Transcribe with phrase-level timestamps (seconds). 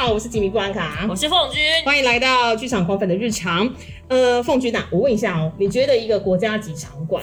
[0.00, 3.70] 好，我是吉米布兰卡，我是凤君，欢迎来到剧场狂粉的日常。
[4.08, 7.22] 呃，凤君呐、我问一下哦，你觉得一个国家级场馆，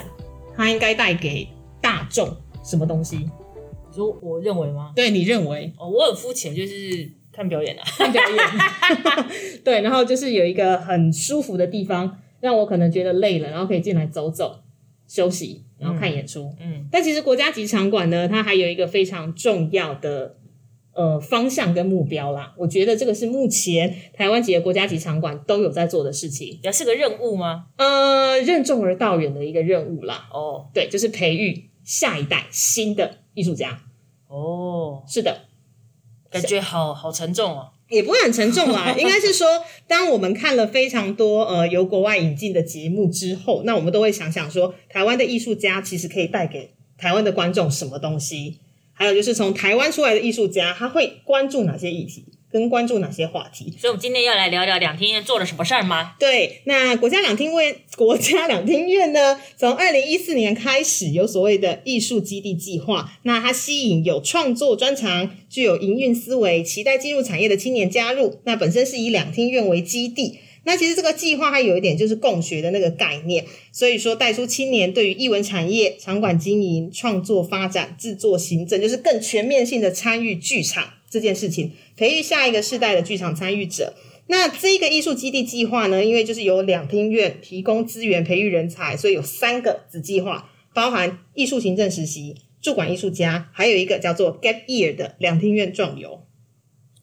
[0.55, 1.47] 它应该带给
[1.81, 3.17] 大众什么东西？
[3.17, 4.91] 你说我认为吗？
[4.95, 5.73] 对你认为？
[5.79, 7.81] 哦，我很肤浅，就是看表演啊。
[7.97, 14.59] 看表演，对，然后就是有一个很舒服的地方，让我可能觉得累了，然后可以进来走走、
[15.07, 16.53] 休息，然后看演出。
[16.61, 20.35] 嗯，但其实国家级场馆呢，它还有一个非常重要的
[20.97, 22.53] 呃方向跟目标啦。
[22.57, 27.67] 我觉得这个是目前台湾几个国家级场馆都有在做的事情，也是个任务吗？
[27.77, 30.27] 呃，任重而道远的一个任务啦。
[30.33, 33.79] 哦对，就是培育下一代新的艺术家。
[34.27, 35.43] 哦，是的，
[36.29, 37.69] 感觉好好沉重哦。
[37.89, 39.47] 也不会很沉重啦，应该是说，
[39.87, 48.59] 当我们看了非常多呃由国外引进的节目之后，那我们都会想想说，台湾的艺术家其实可以带给台湾的观众什么东西，
[48.97, 53.71] 还有就是从台湾出来的艺术家，他会关注哪些议题，跟关注哪些话题。
[53.79, 56.15] 所以，我们今天要来聊聊两厅院做了什么事儿吗？
[56.19, 68.39] 对，那国家两厅院，国家两厅院呢，从二零一四年开始有所谓的艺术基地计划，那它吸引有创作专长、具有营运思维、期待进入产业的青年加入。
[68.45, 70.39] 那本身是以两厅院为基地。
[70.67, 83.93] 那其实这个计划它有一点就是共学的那个概念，所以说带出青年对于艺文产业、场馆经营、创作发展、制作、行政，就是更全面性的参与剧场这件事情，培育下一个世代的剧场参与者。
[84.27, 96.26] 那这个艺术基地计划呢，因为就是由两厅院提供资源培育人才，所以有三个子计划，包含艺术行政实习、驻馆艺术家，还有一个叫做 Gap Year 的两厅院壮游。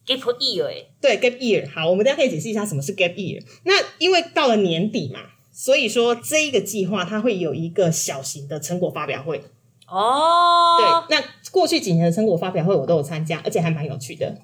[0.05, 3.43] Gap year 哎，对 Gap Year，好，我们大家可以解释一下什么是 Gap Year。
[3.63, 5.19] 那因为到了年底嘛，
[5.51, 9.41] 所以说这一个计划它会有一个小型的成果发表会。
[9.87, 14.35] 哦，对，那过去几年的成果发表会我都有参加，而且还蛮有趣的。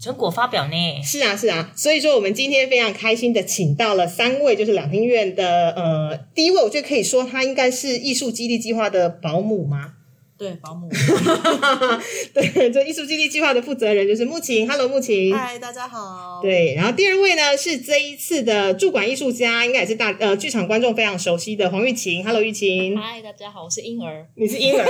[0.00, 1.02] 成果发表呢？
[1.02, 9.93] 是啊，是啊，所以说我们今天非常开心的请到了三位，就是两厅院的呃，第一位我觉得可以说他应该是艺术基地计划的保姆吗？
[10.36, 10.88] 对，保姆。
[12.34, 15.32] 对，这艺术基地计划的负责人就是木晴，Hello 木晴。
[15.34, 24.26] 嗨，大家好。，对，然后第二位呢是这一次的驻馆艺术家，应该也是大呃剧场观众非常熟悉的黄玉琴，Hello 玉琴，嗨，大家好，我是婴儿。
[24.34, 24.84] 你是婴儿，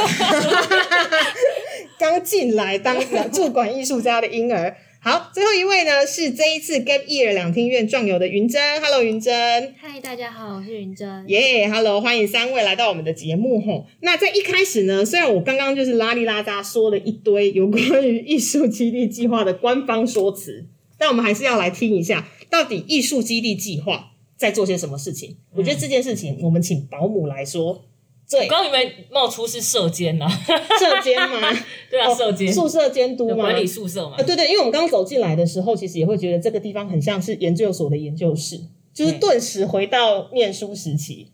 [1.99, 2.97] 刚进来当
[3.31, 4.77] 驻馆艺术家的婴儿。
[5.05, 9.75] 好，最后一位呢是这一次 Gap Year 两厅院壮游的云珍，Hello 云珍。
[9.79, 11.29] 嗨，大家好，我是云珍。
[11.29, 13.85] 耶、h e l l o 欢迎三位来到我们的节目吼。
[14.01, 20.65] 那在一开始呢，虽然我刚刚就是拉里拉扎说了一堆有关于艺术基地计划的官方说辞，
[20.97, 25.37] 但我们还是要来听一下，到底艺术基地计划在做些什么事情。
[25.55, 27.85] 我觉得这件事情，我们请保姆来说。
[28.31, 30.27] 对，刚刚有没有冒出是社监呐？
[30.81, 31.53] 社监吗？
[31.91, 33.31] 对啊，哦社监宿舍监督吗？
[33.31, 34.23] 有管理宿舍嘛啊，？
[34.23, 38.59] 对对，因为我们刚刚走进来的时候，其实也会觉得这个地方很像是研究所的研究室，
[38.93, 41.29] 就是嗯顿时回到念书时期，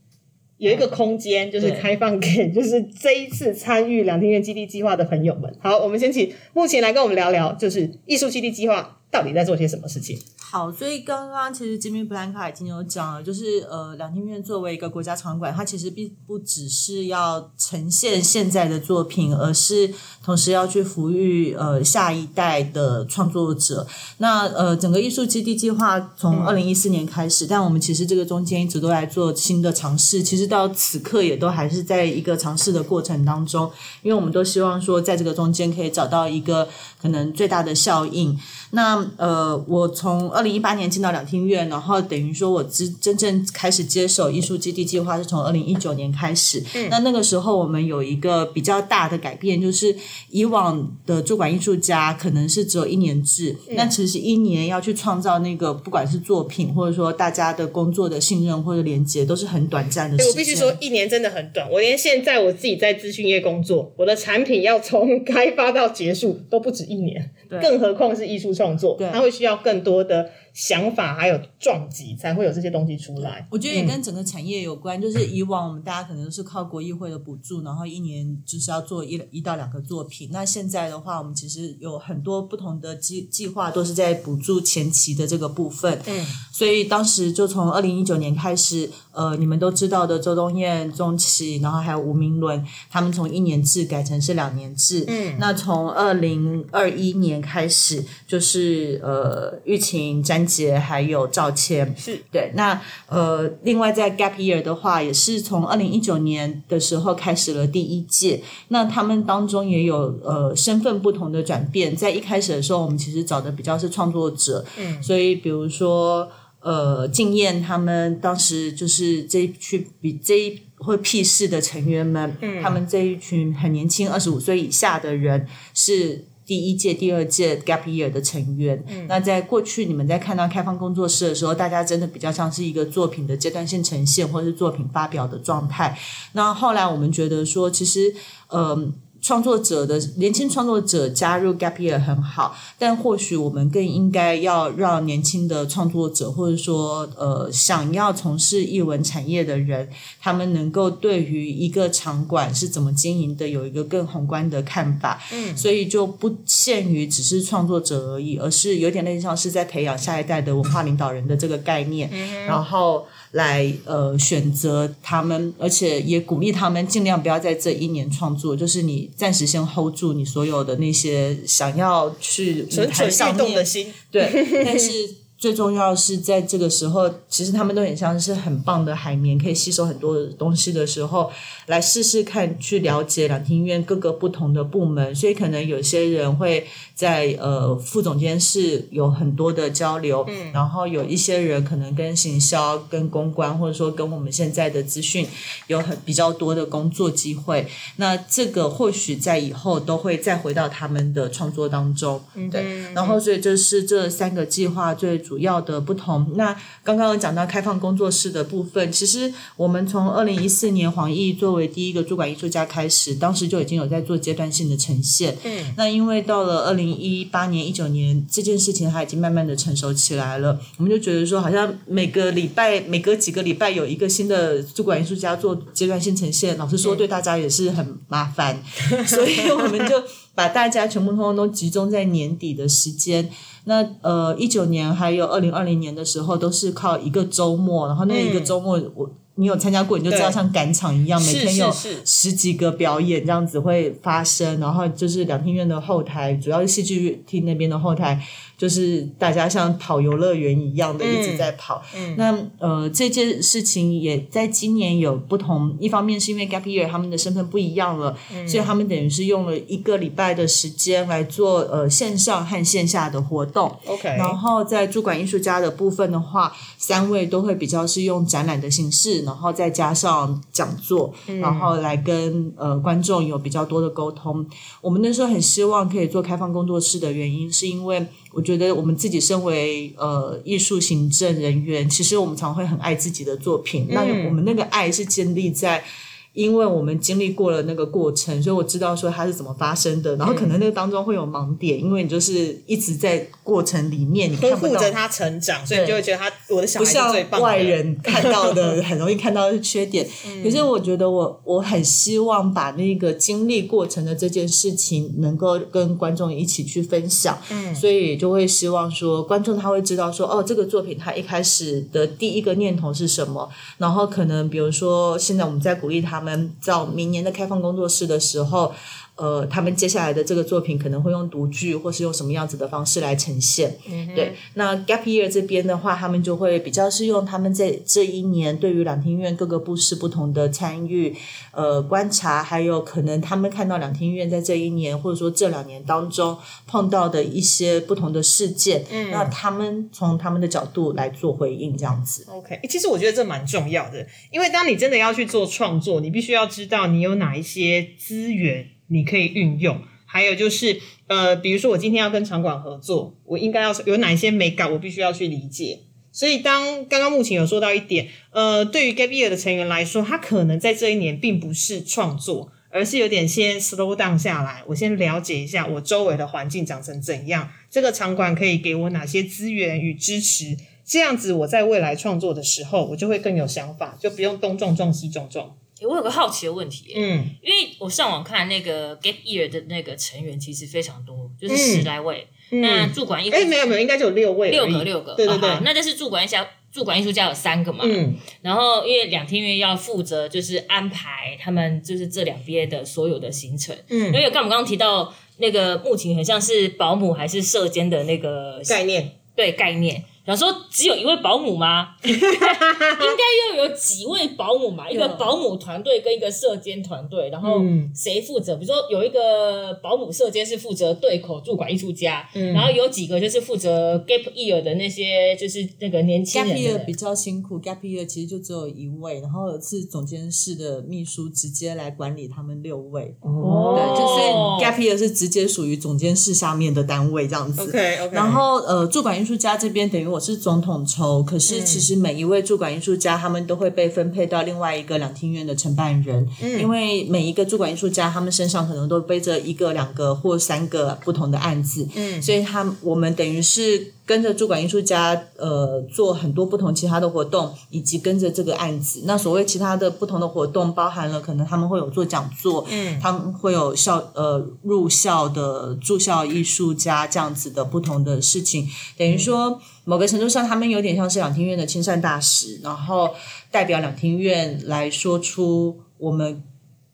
[0.59, 5.51] 有一个空间就是对开放给就是这一次参与两厅院基地计划的朋友们。
[5.63, 10.19] 好，我们先请目前来跟我们聊聊，就是艺术基地计划到底在做些什么事情？
[10.39, 19.93] 好，所以刚刚其实吉米布兰卡已经有讲了，就是呃，两厅院作为一个国家场馆，它其实并不只是要呈现现在的作品，而是
[20.25, 23.87] 同时要去抚育呃下一代的创作者。
[24.19, 33.71] 那呃，整个艺术基地计划从二零一四年开始，但我们其实这个中间一直都在做新的尝试，其实到此刻也都还是在一个尝试的过程当中，
[34.03, 36.69] 因为我们都希望说，在这个中间可以找到一个
[37.01, 38.37] 可能最大的效应。
[38.73, 46.63] 那呃，我从二零一八年进到两厅院，然后等于说我真真正开始接手艺术基地计划是从二零一九年开始。
[46.75, 49.95] 嗯那那个时候我们有一个比较大的改变，就是
[50.31, 60.27] 以往的驻馆艺术家可能是只有一年制，那其实一年要去创造那个不管是作品或者说大家的工作的信任或者连接，都是很短暂的时间。
[60.27, 61.71] 对我必须说，一年真的很短。
[61.71, 73.47] 我连现在我自己在资讯业工作，我的产品要从 开发到结束都不止一年，更何况是艺术创作，它会需要更多的想法还有撞击，才会有这些东西出来。
[73.51, 80.29] 我觉得也跟整个产业有关，就是以往我们大家可能都是靠国议会的补助，然后一年就是要做一一到两个作品。
[80.33, 86.01] 那现在的话，我们其实有很多不同的计计划，都是在补助前期的这个部分。
[86.07, 95.05] 嗯，所以当时就从二零一九年开始，呃，你们都知道的周冬燕、钟启，然后还有吴明伦，他们从一年制改成是两年制。
[95.09, 101.95] 嗯那从二零二一年开始，就是呃，玉琴、詹杰还有赵谦。
[101.97, 108.43] 是对，那呃，另外在 Gap Year 的话，也是从二零一九年的时候开始了第一届。
[108.69, 111.95] 那他们当中也有呃身份不同的转变。
[111.95, 126.27] 在一开始的时候，我们其实找的比较是创作者，嗯，所以比如说呃，敬燕他们当时就是这一群比这一会屁事的成员们，嗯他们这一群很年轻，二十五岁以下的人是。
[126.51, 135.97] 第一届、第二届 Gap Year 的成员，那在过去你们在看到开放工作室的时候，大家真的比较像是一个作品的阶段性呈现，或是作品发表的状态。
[136.33, 138.13] 那后来我们觉得说，其实，
[138.49, 149.89] 嗯、创作者的年轻创作者加入 Gap Year 很好，但或许我们更应该要让年轻的创作者，或者说呃想要从事艺文产业的人，
[150.21, 155.21] 他们能够对于一个场馆是怎么经营的有一个更宏观的看法。
[155.33, 155.57] 嗯。
[155.57, 162.11] 所以就不限于只是创作者而已，而是有点类似像是在培养下一代的文化领导人的这个概念，
[162.47, 173.93] 然后来呃选择他们，而且也鼓励他们尽量不要在这一年创作，就是你暂时先 hold 住你所有的那些想要去舞台上面动的心。
[174.11, 174.29] 对，
[174.65, 174.91] 但是
[175.41, 181.33] 最重要的是在这个时候，其实他们都很像是很棒的海绵，可以吸收很多的东西的时候，
[181.65, 185.15] 来试试看去了解两厅院各个不同的部门。
[185.15, 195.27] 所以可能有些人会在呃副总监室有很多的交流，嗯，然后有一些人可能跟行销、跟公关，或者说跟我们现在的资讯
[195.69, 197.67] 有很比较多的工作机会。
[197.97, 202.23] 那这个或许在以后都会再回到他们的创作当中，
[202.53, 202.93] 对。
[202.93, 206.33] 然后所以这是这三个计划最主要的不同。
[206.35, 215.39] 那刚刚有讲到开放工作室的部分，其实我们从二零一四年黄奕作为第一个主管艺术家开始，当时就已经有在做阶段性的呈现。
[215.45, 228.61] 嗯，那因为到了二零一八年、一九年，这件事情它已经慢慢的成熟起来了，我们就觉得说，好像每个礼拜、每隔几个礼拜有一个新的主管艺术家做阶段性呈现，老实说对大家也是很麻烦，
[229.07, 230.03] 所以我们就
[230.35, 233.31] 把大家全部通通都集中在年底的时间。
[233.65, 239.11] 那呃，一九年还有二零二零年的时候，都是靠一个周末，然后那一个周末我。
[239.37, 241.73] 你有参加过，你就知道像赶场一样，每天有
[242.05, 248.23] 十几个表演这样子会发生，然后就是两厅院的后台，主要是戏剧厅那边的后台，
[248.61, 251.83] 就是大家像跑游乐园一样的一直在跑。
[251.97, 263.75] 嗯那呃这件事情也在今年有不同，一方面是因为 Gap Year 他们的身份不一样了，嗯所以他们等于是用了一个礼拜的时间来做呃线上和线下的活动。
[263.87, 274.45] OK，然后在主管艺术家的部分的话，三位都会比较是用展览的形式，然后再加上讲座，然后来跟呃观众有比较多的沟通。
[274.83, 285.85] 我们那时候很希望可以做开放工作室的原因，是因为我觉得我们自己身为呃艺术行政人员，其实我们常会很爱自己的作品，那我们那个爱是建立在。
[286.33, 290.17] 因为我们经历过了那个过程，所以我知道说它是怎么发生的。
[290.17, 297.47] 然后可能那个当中会有盲点，因为你就是一直在过程里面，你看不到着他成长，所以你就会觉得他我的小孩不最棒的。
[297.47, 300.09] 外人看到的，很容易看到的是缺点。
[300.43, 307.37] 可是我觉得我我很希望把那个经历过程的这件事情，能够跟观众一起去分享。
[307.51, 318.75] 嗯所以就会希望说，观众他会知道说，哦，这个作品他一开始的第一个念头是什么，然后可能比如说现在我们在鼓励他我们到明年的开放工作室的时候。
[319.21, 323.77] 呃，他们接下来的这个作品可能会用独剧，或是用什么样子的方式来呈现。
[324.17, 331.15] 对，那 Gap Year 这边的话，他们就会比较是用他们在这一年对于两厅院各个部室不同的参与、
[331.53, 342.25] 呃观察，还有可能他们看到两厅院在这一年或者说这两年当中碰到的一些不同的事件，嗯，那他们从他们的角度来做回应，这样子。
[342.31, 355.81] OK，欸其实我觉得这蛮重要的，因为当你真的要去做创作，你必须要知道你有哪一些资源你可以运用，还有就是呃，比如说我今天要跟场馆合作，我应该要有哪一些美感，我必须要去理解。
[356.13, 375.57] 所以当刚刚目前有说到一点，呃，对于 Gap Year 的成员来说，他可能在这一年并不是创作，而是有点先 slow down 下来，我先了解一下我周围的环境长成怎样，这个场馆可以给我哪些资源与支持，这样子我在未来创作的时候，我就会更有想法，就不用东撞撞西撞撞。
[375.81, 382.27] 诶我有个好奇的问题、诶嗯因为我上网看那个 Gap Year 的那个成员其实非常多，就是十来位。
[382.51, 387.85] 那嗯，驻馆艺术哎，没有没有，应该就有六位，六个六个，对对对，那就是驻馆艺术家，驻馆艺术家有三个嘛。
[387.85, 400.05] 嗯然后因为两天院要负责就是安排他们就是这两边的所有的行程，嗯因嗯，为刚我们刚刚提到那个目前很像是保姆还是社监的那个概念，对概念。
[400.37, 401.89] 想说只有一位保姆吗？
[402.05, 404.91] 应该要有几位保姆嘛？
[404.91, 408.57] 一个保姆团队跟一个社监团队，然后嗯谁负责？
[408.57, 423.17] 比如说有一个保姆社监是负责对口驻管艺术家，嗯然后有几个就是负责 gap year 的那些就是那个年轻人 Gap Year 比较辛苦，Gap Year 其实就只有一位，然后是总监室的秘书直接来管理他们六位。
[423.21, 427.63] 哦对，就所以哦 Gap Year 是直接属于总监室下面的单位这样子。
[427.63, 431.41] OK OK，然后呃，驻管艺术家这边等于我是总统筹，可嗯。
[431.41, 436.61] 是其实每一位驻馆艺术家他们都会被分配到另外一个两厅院的承办人，嗯。
[436.61, 442.21] 因为每一个驻馆艺术家他们身上可能都背着一个、两个或三个不同的案子，嗯。
[442.21, 449.03] 所以他我们等于是跟着驻馆艺术家呃做很多不同其他的活动，以及跟着这个案子。
[449.05, 463.15] 那所谓其他的不同的活动，包含了可能他们会有做讲座，嗯他们会有校呃入校的驻校艺术家这样子的不同的事情，等于说某个程度上，他们有点像是两厅院的亲善大使，然后
[463.53, 466.43] 代表两厅院来说出我们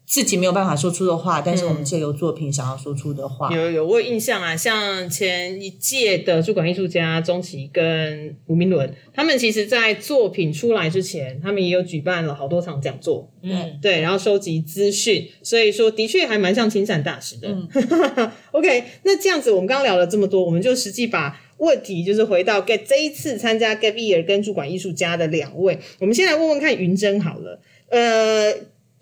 [0.06, 3.52] 自己没有办法说出的话，但是我们借由作品想要说出的话。
[3.52, 17.48] 有有有，我有印象啊，像前一届的驻馆艺术家钟琦跟吴明伦，他们其实在作品出来之前，他们也有举办了好多场讲座，嗯，对，然后收集资讯，所以说的确还蛮像亲善大使的。
[17.48, 17.68] 嗯。
[18.52, 28.52] OK，那这样子我们刚刚聊了这么多，我们就实际把问题就是回到 Get 这一次参加 Gap Year 跟驻馆艺术家的两位，我们先来问问看云珍好了，呃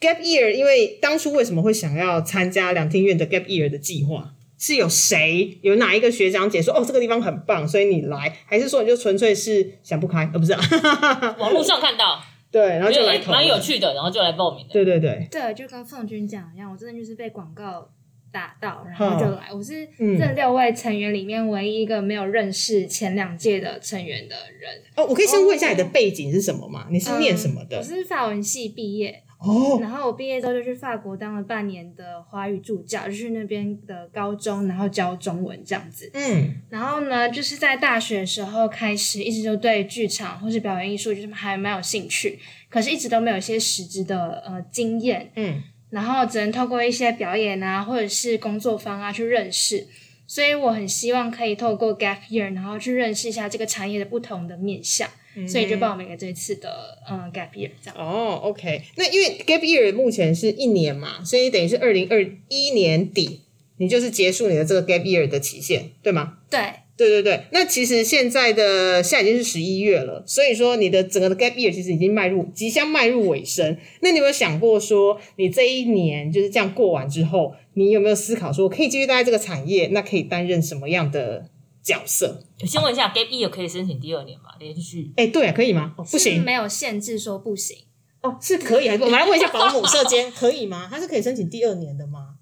[0.00, 4.34] ，Gap Year 因为当初为什么会想要参加两厅院的 Gap Year 的计划？
[4.56, 10.30] 是有谁有哪一个学长姐说哦这个地方很棒，所以你来，还是说你就纯粹是想不开？
[10.32, 10.60] 呃，不是、啊，
[11.38, 14.72] 网络上看到，对，然后就来投，蛮有趣的，然后就来报名的。
[14.72, 17.90] 对对对，对，就跟凤君讲一样，我真的就是被广告
[18.32, 19.52] 打到，然后就来。
[19.52, 24.80] 我是嗯这六位成员里面唯一一个没有认识前两届的成员的人。
[24.96, 26.86] 哦，我可以先问一下你的背景是什么吗？
[26.90, 27.76] 你是念什么的？
[27.76, 36.10] 嗯我是法文系毕业，哦，然后我毕业之后就去法国当了半年的华语助教，就去那边的高中，然后教中文这样子。
[36.14, 36.54] 嗯。
[36.70, 42.38] 然后呢，就是在大学的时候开始，一直就对剧场或是表演艺术就是还蛮有兴趣，
[42.68, 45.62] 可是一直都没有一些实质的呃经验，嗯。
[45.90, 49.86] 然后只能透过一些表演啊，或者是工作坊啊去认识。
[50.26, 55.06] 所以我很希望可以透过 gap year，然后去认识一下这个产业的不同的面向，
[55.48, 57.96] 所以就报名了这次的嗯 gap year 这样。
[57.96, 63.40] 哦，OK，那因为 Gap Year 目前是一年嘛，所以等于是二零二一年底，
[63.78, 66.38] 你就是结束你的这个 Gap Year 的期限，对吗？
[66.48, 66.60] 对，
[66.96, 73.76] 对对对，那其实现在的现在已经是十一月了，所以说你的整个的 gap year 其实已经迈入即将迈入尾声。
[74.00, 81.48] 那你有没有想过说，你这一年就是这样过完之后，你有没有思考说，可以继续待在这个产业，那可以担任什么样的
[81.84, 82.42] 角色？
[82.62, 84.50] 我先问一下，Gap Year 可以申请第二年吗？
[84.58, 85.12] 连续？
[85.16, 85.92] 哎，对啊，可以吗？
[85.98, 87.76] 哦、不行没有限制说不行。
[88.22, 89.04] 哦，是可以还是？
[89.04, 90.88] 我们来问一下保姆社监， 可以吗？
[90.90, 92.36] 他是可以申请第二年的吗？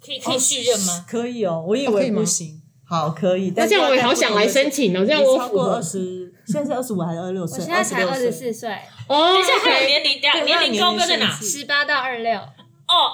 [0.00, 1.04] 可以可以续任吗？
[1.08, 2.62] 可以哦，我以为不行。
[2.88, 3.52] 好，可以。
[3.54, 7.58] 那这样我也好想来申请哦，这样我符合超过二十，现在是二十五还是二十六岁？
[7.58, 8.32] 我现在才二十。
[8.32, 8.70] 四岁，
[9.08, 9.34] 哦。
[9.34, 11.30] 等一下，还有年龄，年龄高跟在哪？
[11.30, 12.32] 十八到二六。
[12.32, 13.12] 哦，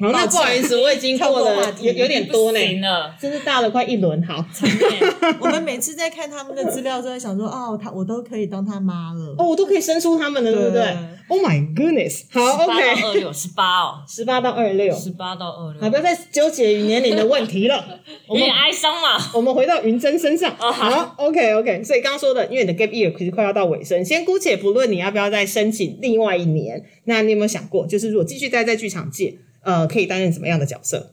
[0.00, 3.14] 好，那不好意思，我已经过了有有点多呢不，行了。
[3.20, 4.22] 真是大了快一轮。
[4.22, 4.44] 好，
[5.40, 9.34] 我们每次在看他们的资料，都在想说，哦，他我都可以当他妈了。
[9.38, 10.96] 哦，我都可以生出他们了，对不对对
[11.28, 12.22] ？Oh my goodness！
[12.30, 17.84] 好十八到，OK，二六，十八哦，十八到二六，十八到二六，好，不要再纠结于年龄的问题了。
[18.28, 19.18] 我 们有点哀伤嘛。
[19.34, 20.52] 我们回到云珍身上。
[20.60, 21.82] 哦好好，OK OK。
[21.82, 29.34] 所以刚刚说的，因为你的 gap year 其实快要到尾声，先姑且不论你要不要再申请另外一年，那你有没有想过，就是如果继续待在剧场界，
[29.68, 31.12] 呃，可以担任什么样的角色？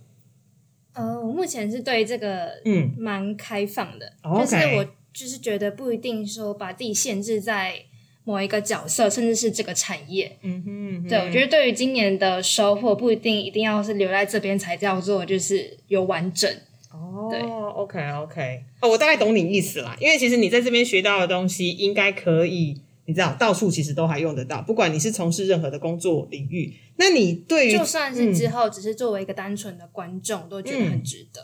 [0.94, 7.82] 呃，我目前是对这个嗯蛮开放的，哦就是我就是觉得不一定说把自己限制在
[8.24, 10.38] 某一个角色，甚至是这个产业。
[10.42, 16.50] 嗯哼，对，我觉得对于今年的收获，不一定一定要是留在这边才叫做就是有完整。
[16.94, 26.74] 哦对，OK OK，哦，我大概懂你意思啦，因为其实你在这边学到的东西，应该可以你知道到处其实都还用得到，不管你是从事任何的工作领域。
[26.98, 31.42] 那你对于就算是嗯之后只是作为一个单纯的观众，都觉得很值得。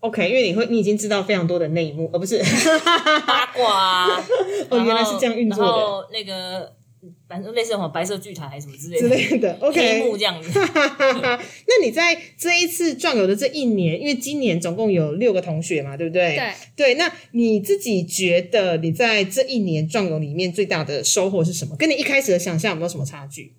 [0.00, 2.38] OK，因为你会你已经知道非常多的内幕，而、不是
[3.26, 4.24] 八卦啊，
[4.70, 6.72] 哦原来是这样运作的然后那个
[7.28, 9.54] 反正类似什么白色巨塔还是什么之类之的类的。
[9.60, 10.50] 黑 OK，幕这样子。
[10.58, 16.36] 那你在这一次壮游的这一年，因为今年总共有六个同学嘛，对不对？
[16.36, 21.74] 对，对，那你自己觉得你在这一年壮游里面最大的收获是什么？
[21.76, 23.54] 跟你一开始的想象有没有什么差距？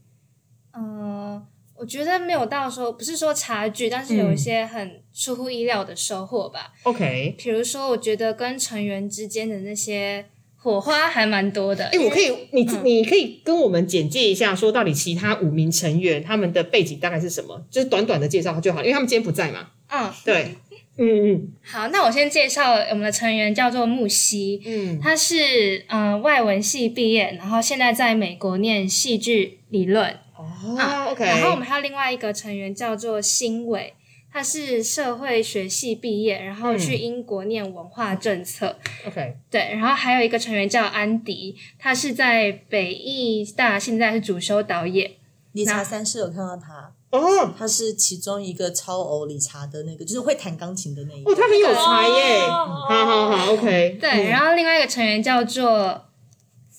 [0.73, 1.43] 嗯，
[1.75, 6.71] 我觉得没有到说不是说差距，但是嗯有一些很出乎意料的收获吧。
[6.83, 10.27] OK，比如说，我觉得跟成员之间的那些
[10.63, 11.85] 火花还蛮多的。
[11.85, 17.65] 哎、我可以，你、嗯你可以跟我们简介一下，说到底其他五名成员他们的背景大概是什么？
[17.71, 19.69] 就是短短的介绍就好，因为他们今天不在嘛。
[19.89, 20.55] 嗯，对，
[20.97, 30.15] 嗯嗯好，那我先介绍我们的成员叫做木西，嗯，他是嗯、呃外文系毕业，然后现在在美国念戏剧理论。
[30.37, 33.93] 哦，OK，然后我们还有另外一个成员叫做新伟，
[34.31, 38.77] 他是社会学系毕业，然后去英国念文化政策。
[39.05, 45.11] OK，对，然后还有一个成员叫安迪，他是在北艺大，现在是主修导演。
[45.53, 51.35] 理查三世有看到他，哦他是其中一个超偶理查的那个，就是会弹钢琴的那一哦，个。
[51.35, 52.39] 他很有才耶！
[52.47, 56.05] 哦好好好，OK，对，嗯然后另外一个成员叫做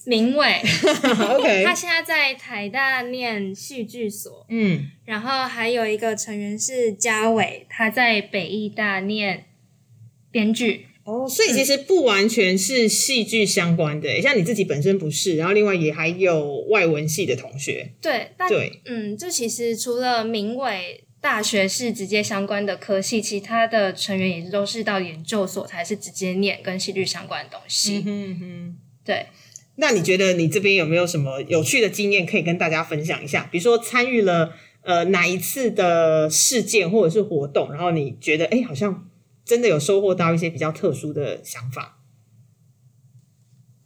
[0.05, 0.61] 明伟，
[1.37, 4.47] OK，他现在在台大念戏剧所。
[4.49, 9.47] 嗯然后还有一个成员是嘉伟，他在北艺大念
[10.31, 10.87] 编剧。
[11.05, 28.01] 哦，所以其实不完全是戏剧相关的，像你自己本身不是，然后另外也还有外文系的同学，对，但对，嗯，就其实除了明伟大学是直接相关的科系，其他的成员也都是到研究所才是直接念跟戏剧相关的东西。
[28.03, 28.77] 哼哼。
[29.05, 29.27] 对，
[29.77, 33.49] 那你觉得你这边有没有什么有趣的经验可以跟大家分享一下？
[33.51, 34.53] 比如说参与了
[34.83, 39.09] 呃哪一次的事件或者是活动，然后你觉得哎、诶好像
[39.45, 41.99] 真的有收获到一些比较特殊的想法。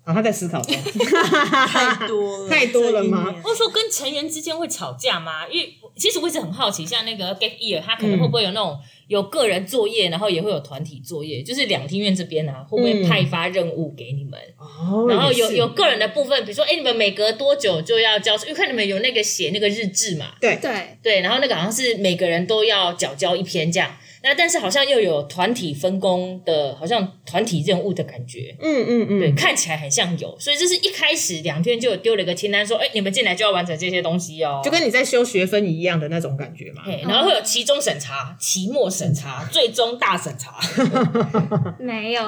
[0.05, 0.73] 啊，他在思考中，
[1.67, 5.49] 太多了，太多了吗或者说跟成员之间会吵架吗？
[5.49, 14.39] 因为其实我一直很好奇，像那个 Gap Year，他可能会不会有那种有个人作业，然后也会有团体作业，就是两厅院这边啊，会不会嗯派发任务给你们？
[14.59, 18.37] 哦然后有有个人的部分，比如说，哎，你们每隔多久就要交？
[18.37, 23.97] 因为看你们有那个写那个日志嘛，对对，对，然后那个好像是每个人都要缴交一篇这样。
[24.27, 28.57] 那但是好像又有团体分工的，好像团体任务的感觉。
[28.61, 34.61] 嗯嗯嗯，对，看起来很像有，所以这是一开始两天就有丢了一个清单，说，哎，你们进来就要完成这些东西哦。
[34.65, 36.83] 就跟你在修学分一样的那种感觉嘛。
[36.85, 40.59] 对，然后会有期中审查、期末审查、最终大审查。
[41.79, 42.23] 没有，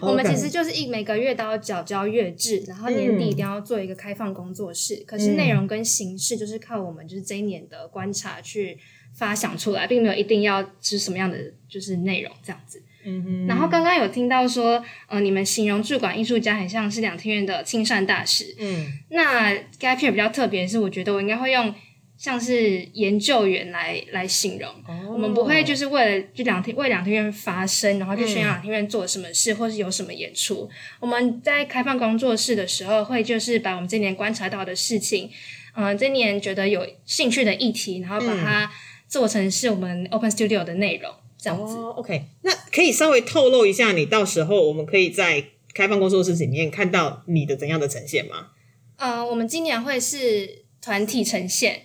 [0.00, 5.04] 我们其实就是一每个月都要缴交月制，然后年底一定要做一个开放工作室。
[5.06, 8.78] 可是内容跟形式就是靠我们就是这一年的观察去
[9.18, 11.36] 发想出来，并没有一定要是什么样的
[11.68, 12.80] 就是内容这样子。
[13.04, 18.54] 嗯哼，然后刚刚有听到说，呃，你们形容驻馆艺术家很像是两天院的亲善大使。
[18.58, 21.74] 嗯那 Gap Year 比较特别的是，我觉得我应该会用
[22.16, 24.68] 像是研究员来来形容。
[24.86, 30.68] 哦我们不会就是为了就两天为两天院发声，然后去宣嗯扬两天院做什么事，或是有什么演出。
[31.00, 35.30] 我们在开放工作室的时候，会就是把我们这年观察到的事情，
[35.76, 38.70] 嗯、这年觉得有兴趣的议题，然后把它
[39.08, 41.76] 做成是我们 Open Studio 的内容，这样子。
[41.76, 45.44] 哦，OK，那可以稍微透露一下，你到时候我们可以在
[45.74, 48.48] 开放工作室里面看到你的怎样的呈现吗？
[48.96, 51.82] 呃，我们今年会是团体呈现，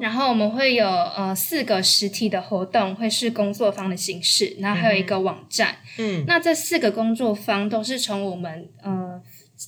[0.00, 5.76] 然后我们会有呃四个实体的活动，会是工作坊的形式，然后还有一个网站。
[5.98, 9.20] 嗯那这四个工作坊都是从我们呃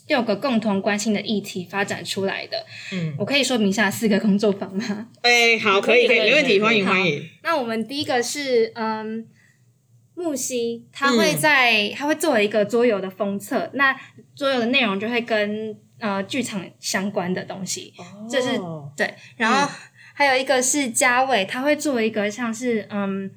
[0.06, 2.64] 六个共同关心的议题发展出来的。
[2.92, 5.08] 嗯，我可以说明一下四个工作坊吗？
[5.22, 7.28] 哎、好，可以，可以，没问题，欢迎，欢迎。
[7.42, 9.26] 那我们第一个是嗯。
[10.20, 13.96] 木西他会嗯在、他会作为一个桌游的封测，那
[14.34, 17.94] 桌游的内容就会跟呃剧场相关的东西，
[18.28, 19.72] 这是哦对，然后
[20.14, 23.30] 还有一个是嘉伟，他会做一个像是嗯，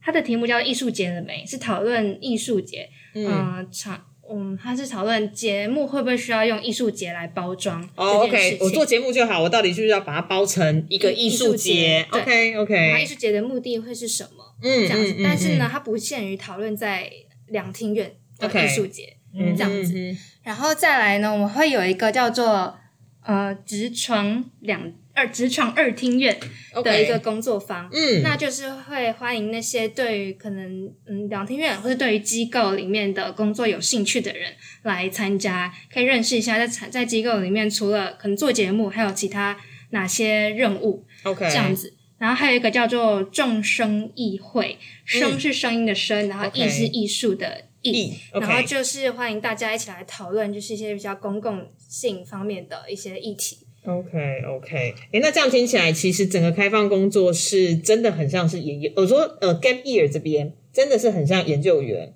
[0.00, 14.54] 他的题目叫“艺术节了没”，是讨论艺术节，嗯，嗯，场嗯，他是讨论节目会不会需要用艺术节来包装哦，OK，我做节目就好，我到底是不是要把它包成一个艺术节？OK OK 然后艺术节的目的会是什么？
[14.62, 17.10] 嗯这样子，嗯嗯但是呢，它不限于讨论在
[17.48, 19.16] 两厅院的艺术节。
[19.36, 22.78] 嗯这样子然后再来呢，我们会有一个叫做
[23.24, 26.38] 呃直床两二职场二厅院
[26.82, 27.88] 的一个工作坊。
[27.92, 39.56] 嗯那就是会欢迎那些对于可能嗯两厅院或者对于机构里面的工作有兴趣的人来参加，可以认识一下在产在机构里面除了可能做节目，还有其他
[39.90, 41.94] 哪些任务 OK 这样子。
[42.16, 53.63] 然后还有一个叫做众生议会，声是声音的声，然后艺是艺术的艺艺，然后就是欢迎大家一起来讨论，就是一些比较公共性方面的一些议题。
[53.86, 58.90] OK OK，哎，那这样听起来，其实整个开放工作是真的很像是研究。
[58.96, 62.14] 我说呃，Gap Year 这边真的是很像研究员，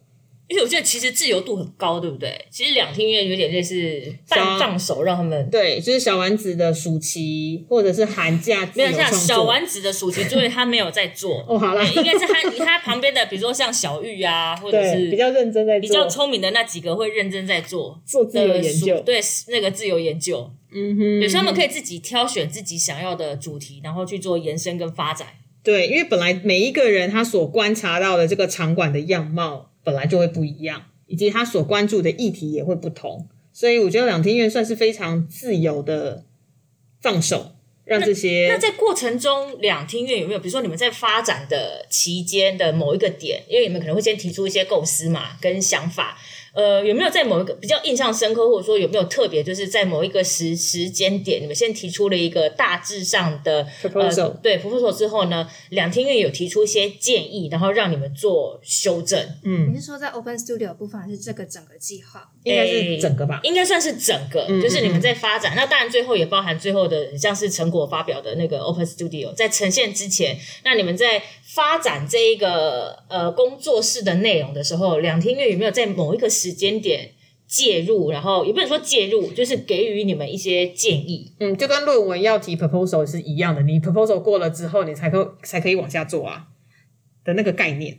[0.50, 2.46] 而且我觉得其实自由度很高，对不对？
[2.50, 9.12] 其实两厅院有点类似像半放手，让他们对，就是小丸子的暑期或者是寒假自没有像。
[9.12, 11.44] 小丸子的暑期作业，他没有在做。
[11.48, 25.28] 哦，好啦，对 应该是他他旁边的，比如说像小玉啊， 或者是比较认真在做，比较聪明的那几个会认真在做做自由研究对那个自由研究，嗯哼，对，所以他们可以自己挑选自己想要的主题，然后去做延伸跟发展。
[25.62, 36.24] 对，因为本来每一个人他所观察到的这个场馆的样貌本来就会不一样，以及他所关注的议题也会不同，所以我觉得两厅院算是非常自由的
[37.00, 37.52] 放手，
[37.86, 46.18] 让这些那在过程中，两厅院有没有，比如说你们在发展的期间的某一个点，因为你们可能会先提出一些构思嘛，跟想法，
[46.52, 62.28] 呃，有没有在某一个比较印象深刻，或者说有没有特别，就是在某一个时时间点，你们先提出了一个大致上的 Proposal 呃、对 proposal 之后呢，两厅院有提出一些建议，然后让你们做修正，嗯你是说在 Open Studio 部分，还是这个整个计划？
[62.44, 63.40] 应该是整个吧。
[63.42, 65.54] 应该算是整个，嗯就是你们在发展。
[65.54, 71.22] 那当然最后也包含最后的像是成果发表的那个 Open Studio，在呈现之前，那你们在
[71.58, 77.10] 发展这一个呃工作室的内容的时候，两厅院有没有在某一个时间点
[77.48, 78.12] 介入？
[78.12, 81.34] 然后也不能说介入，就是给予你们一些建议。
[81.40, 86.46] 嗯，就跟论文要提 proposal 是一样的，你 proposal 过了之后，你才可才可以往下做啊
[87.24, 87.98] 的那个概念，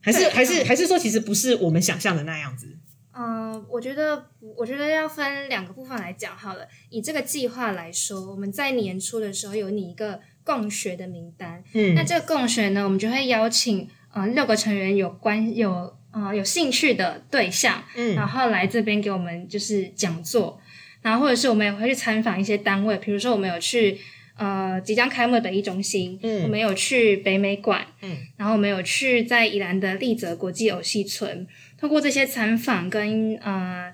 [0.00, 2.78] 还是还是嗯还是说，其实不是我们想象的那样子。
[3.16, 4.26] 嗯，我觉得
[4.56, 6.68] 我觉得要分两个部分来讲好了。
[6.90, 11.94] 以这个计划来说，我们在年初的时候有拟一个共学的名单，嗯。
[11.94, 18.14] 那这个共学呢，我们就会邀请呃六个成员有关有呃有兴趣的对象，嗯。
[18.14, 20.60] 然后来这边给我们就是讲座，
[21.02, 23.98] 然后或者是我们也会去参访一些单位，比如说我们有去
[24.36, 26.42] 呃即将开幕的北艺中心，嗯。
[26.42, 31.46] 我们有去北美馆，嗯，然后我们有去在宜兰的丽泽国际偶戏村，
[31.78, 33.92] 通过这些参访跟呃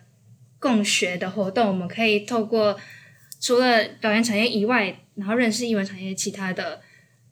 [0.58, 2.78] 共学的活动，我们可以透过
[3.40, 6.80] 除了表演产业以外，然后认识艺文产业其他的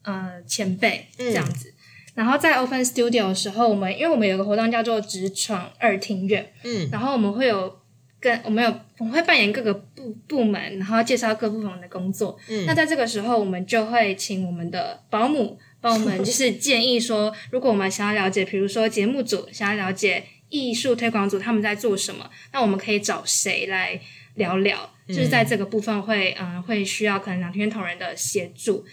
[0.02, 1.74] 呃前辈这样子。
[2.14, 7.80] 然后在 Open Studio 的时候，我们因为我们有个活动叫做职闯二庭院，嗯然后我们会有
[8.20, 12.36] 跟我们有我们会扮演各个部部门，然后介绍各部门的工作。
[12.48, 24.00] 嗯那在这个时候，我们就会请我们的保姆帮我们就是 建议说，如果我们想要了解，比如说节目组想要了解艺术推广组他们在做什么，那我们可以找谁来
[24.34, 24.90] 聊聊？
[25.08, 28.84] 就是在这个部分会嗯会需要可能两天同仁的协助，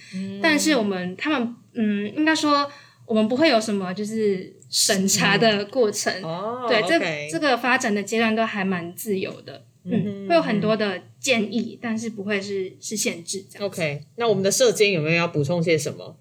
[0.41, 2.71] 但是我们他们嗯应该说
[3.05, 13.67] 我们不会有什么就是审查的过程，哦对，这这个发展的阶段都还蛮自由的，嗯，会有很多的建议，但是不会是是限制这样。
[13.67, 16.17] OK，那我们的社监有没有要补充些什么？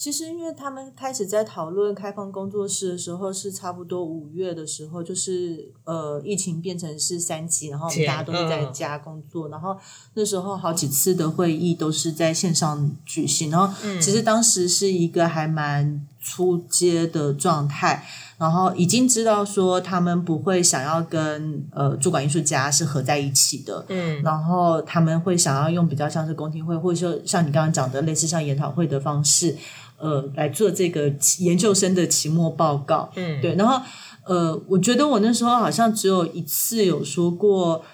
[0.00, 9.76] 其实，因为他们开始在讨论开放工作室的时候，是差不多五月的时候，就是呃，疫情变成是三级，然后我们大家都是在嗯家工作，然后
[10.14, 18.02] 那时候好几次的会议都是在线上举行，然后其实当时是一个还蛮出街的状态，
[18.38, 24.22] 然后已经知道说他们不会想要跟呃主管艺术家是合在一起的，嗯。
[24.22, 29.54] 然后他们会想要用比较像是公听会，或者说像你刚刚讲的类似像研讨会的方式，
[30.00, 33.10] 呃，来做这个研究生的期末报告。
[33.14, 33.84] 嗯，对，然后
[34.24, 37.84] 呃，我觉得我那时候好像只有一次有说过，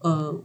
[0.00, 0.38] 呃，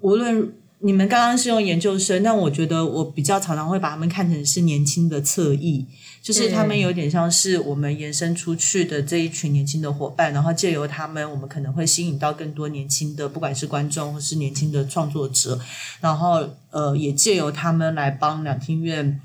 [0.00, 5.86] 无论你们刚刚是用研究生，但我觉得我比较常常会把他们看成是年轻的侧翼，
[6.20, 15.58] 就是他们有点像是我们延伸出去的这一群年轻的伙伴，然后借由他们，我们可能会吸引到更多年轻的，不管是观众或是年轻的创作者，
[16.02, 19.22] 然后呃，也借由他们来帮两厅院。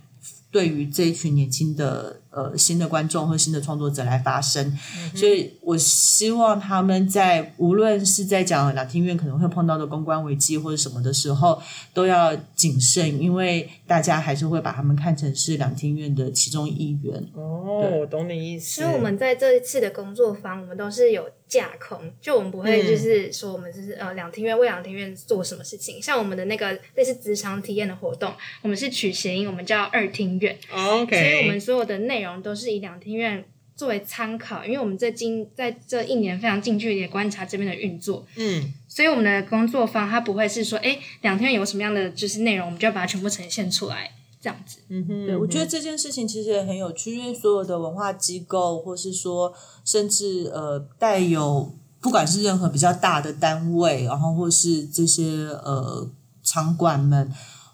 [0.52, 4.78] 对于这一群年轻的呃新的观众或新的创作者来发声，
[5.14, 11.62] 所以我希望他们在无论是在讲两厅院可能会碰到的公关危机或者什么的时候，
[11.94, 17.24] 都要谨慎，因为大家还是会把他们看成是两厅院的其中一员。
[17.34, 18.82] 哦，我懂你意思。
[18.82, 26.02] 所以我们在这一次的工作坊，我们都是有架空，就我们不会就是说我们就是呃两厅院为两厅院做什么事情。
[26.02, 33.44] 像我们的那个类似职场体验的活动，我们是取谐音，我们叫二厅院，哦 OK，所以我们所有的内容都是以两厅院
[33.76, 38.74] 作为参考，因为我们在今在这一年非常近距离的观察这边的运作，嗯。
[38.88, 44.80] 所以我们的工作方他不会是说，哎，两厅院有什么样的就是内容，我们就要把它全部呈现出来这样子。
[44.90, 49.54] 嗯哼，对，我觉得这件事情其实也很有趣，因为所有的文化机构，或是说
[49.86, 55.24] 甚至呃带有不管是任何比较大的单位，然后或是这些
[55.64, 56.10] 呃
[56.44, 57.32] 场馆们，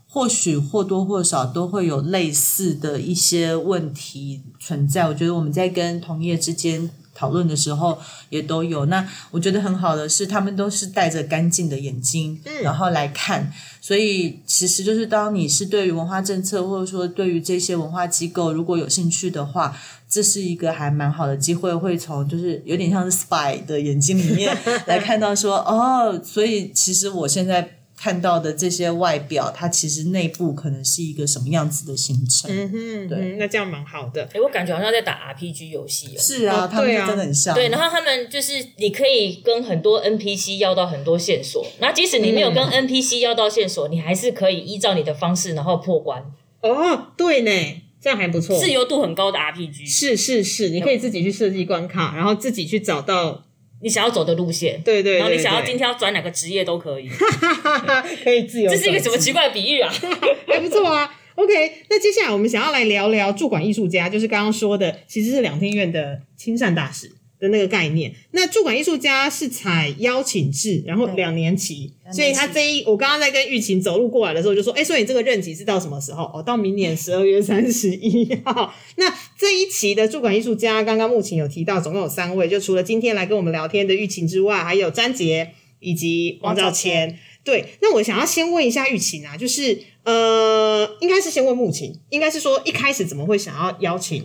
[0.07, 5.07] 或许或多或少都会有类似的一些问题存在。
[5.07, 6.89] 我觉得我们在跟同业之间。
[7.19, 7.97] 讨论的时候
[8.29, 19.75] 也都有，那我觉得很好的是，他们都是带着干净的眼睛，然后来看，所以其实就是当你是对于文化政策，或者说对于这些文化机构如果有兴趣的话，
[20.07, 32.49] 这是一个还蛮好的机会，会从就是有点像是 spy 的眼睛里面 来看到说，哦，所以其实我现在看到的这些外表，它其实内部可能是一个什么样子的形成。
[32.49, 34.29] 嗯哼，对嗯那这样蛮好的。
[34.33, 36.19] 哎，我感觉好像在打 RPG 游戏哦。
[36.19, 37.55] 是啊，哦他们对啊真的很像。
[37.55, 46.23] 对，然后他们就是你可以跟很多 NPC 要到很多线索，然后即使你没有跟 NPC 要到线索，你还是可以依照你的方式然后破关，
[46.61, 48.59] 哦，对呢，这样还不错。
[48.59, 49.87] 自由度很高的 RPG。
[49.89, 53.43] 是是是，你可以自己去设计关卡，然后自己去找到，
[53.81, 57.07] 你想要走的路线，对对对然后你想要今天要转哪个职业都可以，
[58.23, 58.69] 可以自由。
[58.71, 59.31] 这是一个什么奇？
[59.33, 59.93] 怪的比喻啊？
[60.47, 61.13] 还不错啊。
[61.35, 61.53] OK，
[61.89, 68.13] 那接下来我们想要来聊聊驻馆艺术家，就是刚刚说的，其实是两厅院的亲善大使的那个概念。
[68.31, 76.23] 那驻馆艺术家是采邀请制，然后两年期，所以他这一我刚刚在跟玉琴走路过来的时候就说，哎，所以你这个任期是到什么时候？
[76.25, 78.73] 哦，到明年十二月三十一号。
[78.97, 87.19] 那这一期的驻馆艺术家，刚刚目前有提到，总共有三位，就除了今天来跟我们聊天的玉琴之外，还有詹杰以及王兆谦。
[87.43, 94.21] 对，那我想要先问一下玉琴啊，就是呃，应该是先问木琴，应该是说一开始怎么会想要邀请？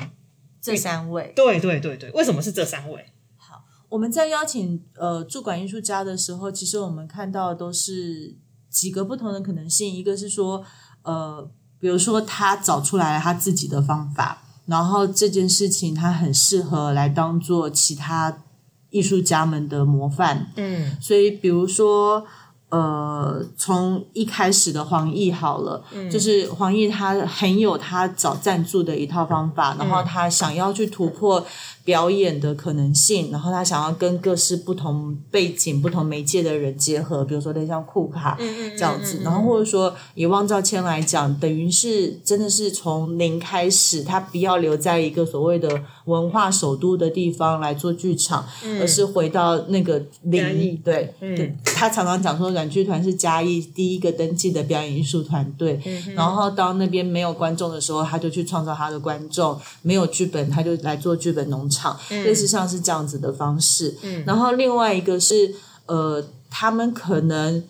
[0.62, 3.04] 这三位，对对对对，为什么是这三位？
[3.36, 8.36] 好我们在邀请呃驻馆艺术家的时候，其实我们看到的都是
[8.70, 9.92] 几个不同的可能性。
[9.92, 10.64] 一个是说，
[11.02, 18.44] 呃，比如说他找出来了他自己的方法，然后这件事情他很适合来当做其他
[18.90, 20.52] 艺术家们的模范。
[20.54, 22.24] 嗯所以，比如说，
[22.72, 31.44] 呃，从一开始的黄奕好了，就是黄奕他很有他找赞助的一套方法，然后他想要去突破
[31.84, 38.38] 表演的可能性，然后他想要跟各式不同背景、不同媒介的人结合，比如说类似像库卡
[38.76, 48.46] 这样子，然后或者说以汪兆谦来讲，等于是真的是从零开始，他不要留在一个所谓的文化首都的地方来做剧场，
[48.80, 50.62] 而是回到那个嘉义。
[50.62, 55.80] 零，对，对，他常常讲说，软剧团是嘉义第一个登记的表演艺术团队。
[56.14, 63.96] 然后当那边没有观众的时候，他就去创造他的观众；没有剧本，他就来做剧本农场，嗯类似像是这样子的方式。
[64.02, 65.54] 嗯然后另外一个是，
[65.86, 67.64] 呃，他们可能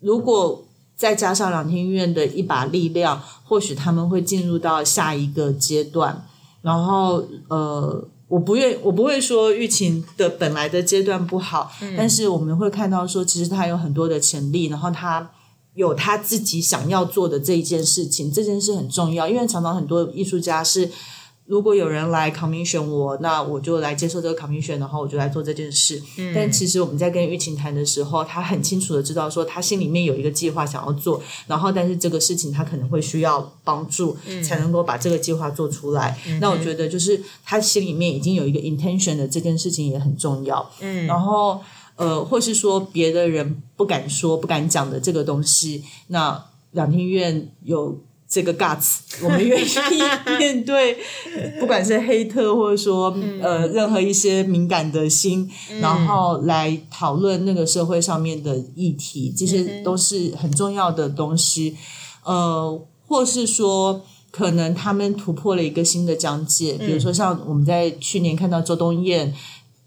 [0.00, 0.62] 如果
[0.94, 6.26] 再加上两厅院的一把力量，或许他们会进入到下一个阶段。
[6.62, 15.30] 然后呃，我不愿我不会说疫情的本来的阶段不好，但是我们会看到说，其实他有很多的潜力，然后他
[15.74, 20.90] 有他自己想要做的这一件事情，这件事很重要，因为常常很多艺术家是。
[21.46, 26.02] 如果有人来 commission 我，那我就来接受这个 commission，然后我就来做这件事。
[26.34, 36.18] 但其实我们在跟玉琴谈的时候，他很清楚的知道说，他心里面有一个计划想要做，然后但是这个事情他可能会需要帮助，才能够把这个计划做出来。
[36.40, 40.68] 那我觉得就是他心里面已经有一个 intention 的这件事情也很重要。
[40.80, 41.60] 嗯，然后
[41.94, 48.00] 呃，或是说别的人不敢说、不敢讲的这个东西，那两厅院有。
[48.28, 49.68] 这个 guts， 我们愿意
[50.38, 50.98] 面对，
[51.60, 61.76] 不管是黑特或者说呃任何一些敏感的心，然后来讨论那个社会上面的议题，这些都是很重要的东西。
[62.24, 69.34] 呃，或是说可能他们突破了一个新的疆界，比如说像我们在去年看到周冬燕。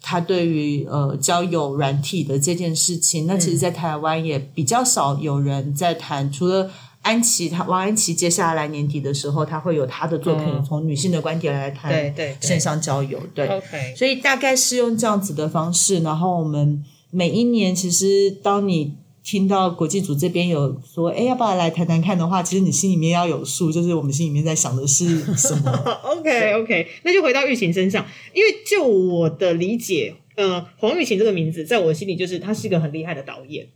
[0.01, 10.63] 他对于呃交友软体的这件事情，那其实，在台湾也比较少有人在谈，除了安琪，她王安琪接下来年底的时候，她会有她的作品，嗯。
[10.63, 12.47] 从女性的观点来谈对对对。
[12.47, 13.47] 线上交友，对。
[13.47, 25.71] OK，所以大概是用这样子的方式，然后我们每一年其实当你听到国际组这边有说，哎，要不要来谈谈看的话，其实你心里面要有数，就是我们心里面在想的是什么。
[26.03, 33.67] OK OK，那就回到玉琴身上，因为就我的理解，呃，黄玉琴这个名字在我心里就是她是一个很厉害的导演。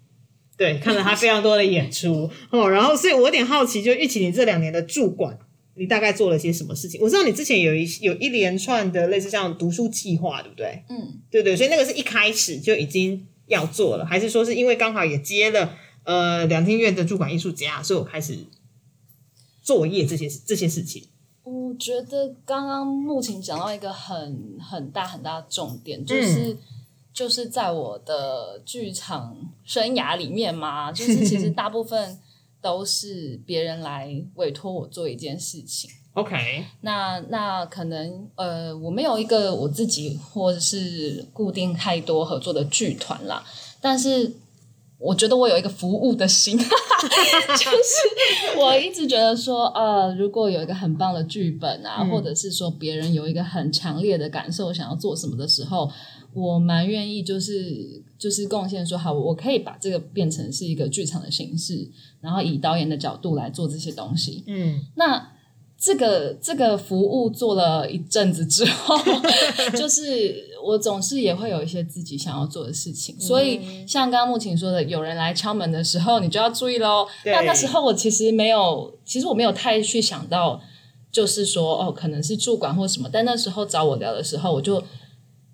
[0.57, 5.37] 对，看了他非常多的演出 哦，然后所以我有点好奇，就玉琪你这两年的驻馆，
[5.75, 7.01] 你大概做了些什么事情？
[7.01, 10.83] 我知道你之前有一有一连串的类似像读书计划，对不对？
[10.89, 18.37] 嗯，对对，所以那个是一开始就已经要做了，还是说是因为刚好也接了呃两厅院的驻馆艺术家，所以我开始
[19.61, 21.07] 作业这些这些事情？
[21.43, 26.55] 我觉得刚刚木琴讲到一个很很大很大的重点，就是、
[27.13, 32.19] 就是在我的剧场生涯里面嘛，就是其实 大部分
[32.59, 35.89] 都是别人来委托我做一件事情。
[36.13, 43.43] OK，那那可能呃，我没有一个我自己或者是固定太多合作的剧团啦，
[43.81, 44.31] 但是
[44.99, 55.91] 我觉得我有一个服务的心， 就是我一直觉得说，呃，如果有一个很棒的剧本啊，或者是说别人有一个很强烈的感受，想要做什么的时候，
[56.33, 61.89] 我蛮愿意就是就是贡献说，好，我可以把这个变成是一个剧场的形式，
[62.21, 64.43] 然后以导演的角度来做这些东西。
[64.47, 65.31] 嗯，那
[65.77, 68.95] 这个这个服务做了一阵子之后，
[69.77, 77.05] 就是我总是也会有一些自己想要做的事情，所以像刚刚木琴说的，有人来敲门的时候，你就要注意喽。
[77.23, 80.61] 对那那时候我其实没有，其实我没有太去想到，
[81.11, 84.81] 就是说哦，可能是驻馆或什么，但那时候找我聊的时候，我就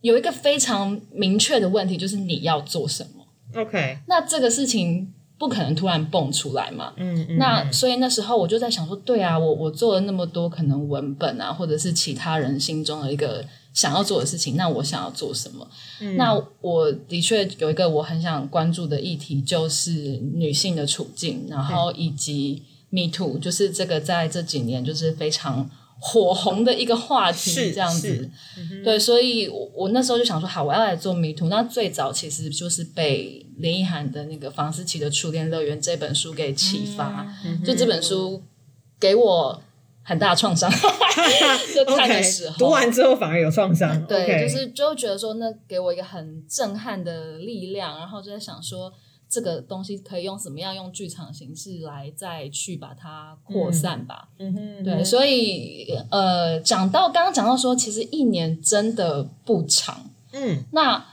[0.01, 3.62] 有一个非常明确的问题，就是你要做什么。
[3.62, 15.67] OK，那这个事情不可能突然蹦出来嘛，嗯嗯，那所以那时候我就在想说，对啊，我我做了那么多可能文本啊，或者是其他人心中的一个想要做的事情，那我想要做什么？
[15.99, 16.15] 嗯。
[16.15, 19.91] 那我的确有一个我很想关注的议题，就是
[20.35, 25.69] 女性的处境，然后以及 Me Too，就是这个在这几年就是非常
[26.01, 28.31] 火红的一个话题，这样是子。
[28.83, 31.49] 对，所以我我那时候就想说，好，我要来做迷途。
[31.49, 38.41] 那最早其实就是被林奕涵的那个房思琪的《初恋乐园》这本书给启发，嗯就这本书
[38.97, 39.62] 给我
[40.01, 40.71] 很大的创伤，
[41.75, 42.57] 就看的时候。
[42.57, 44.05] 读完之后反而有创伤。
[44.05, 48.91] 对就是就觉得说，那给我一个很震撼的力量，然后就在想说，
[49.29, 54.29] 这个东西可以用什么样用剧场形式来再去把它扩散吧。
[54.39, 60.09] 嗯哼，对，所以呃，讲到刚刚讲到说，其实一年真的不长。
[60.33, 61.05] 嗯，那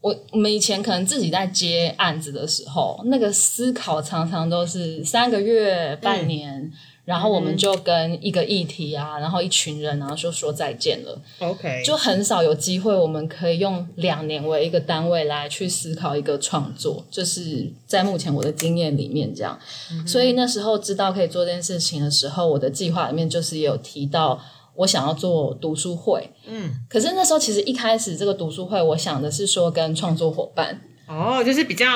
[0.00, 6.72] 我我们以前可能自己在接案子的时候，那个思考常常都是三个月、半年，
[7.08, 19.58] 然后我们就跟一个议题啊，然后一群人，然后就说再见了，OK，就很少有机会我们可以用两年为一个单位来去思考一个创作，就是在目前我的经验里面这样。
[20.06, 24.38] 所以那时候知道可以做这件事情的时候，我的计划里面就是也有提到。
[24.78, 30.80] 我想要做读书会，嗯，可是那时候其实一开始这个读书会，我想的是说跟创作伙伴。
[31.08, 31.86] 哦，就是比较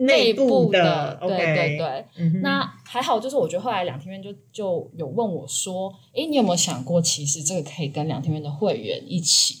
[0.00, 2.04] 内部的对对对。
[2.16, 9.56] 嗯那还好，就是我觉得后来两天院就就有问我说：“诶，你有没有想过，其实这个可以跟两天院的会员一起？”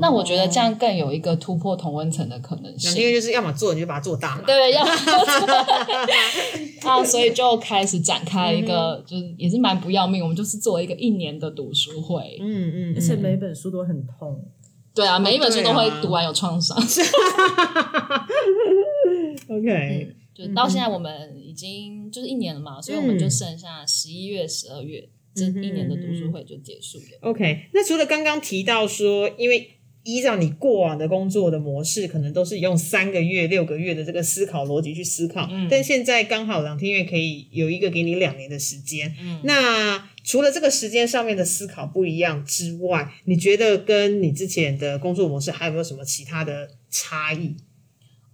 [0.00, 3.00] 那我觉得这样更有一个突破同温层的可能性。
[3.00, 4.42] 因为就是要么做你就把它做大嘛。
[4.44, 4.90] 对，要么
[6.82, 12.38] 啊， 所以就开始展开一个，嗯就是也是蛮不要命，我们就是做一个一年的读书会。
[12.40, 14.44] 嗯嗯，而且每本书都很痛。
[14.92, 16.76] 对啊，每一本书都会读完有创伤。
[19.48, 27.18] OK，就到现在我们已经就是一年了嘛，所以我们就剩下十一月、十二月这一年的读书会就结束了。
[27.20, 29.70] OK，那除了刚刚提到说，因为
[30.04, 39.14] 依照你过往的工作的模式，可能都是用三个月、六个月的这个思考逻辑去思考，但现在刚好两天月可以有一个给你两年的时间。
[39.44, 47.56] 那除了这个时间上面的思考不一样之外，你觉得跟你之前的工作模式还有没有什么其他的差异？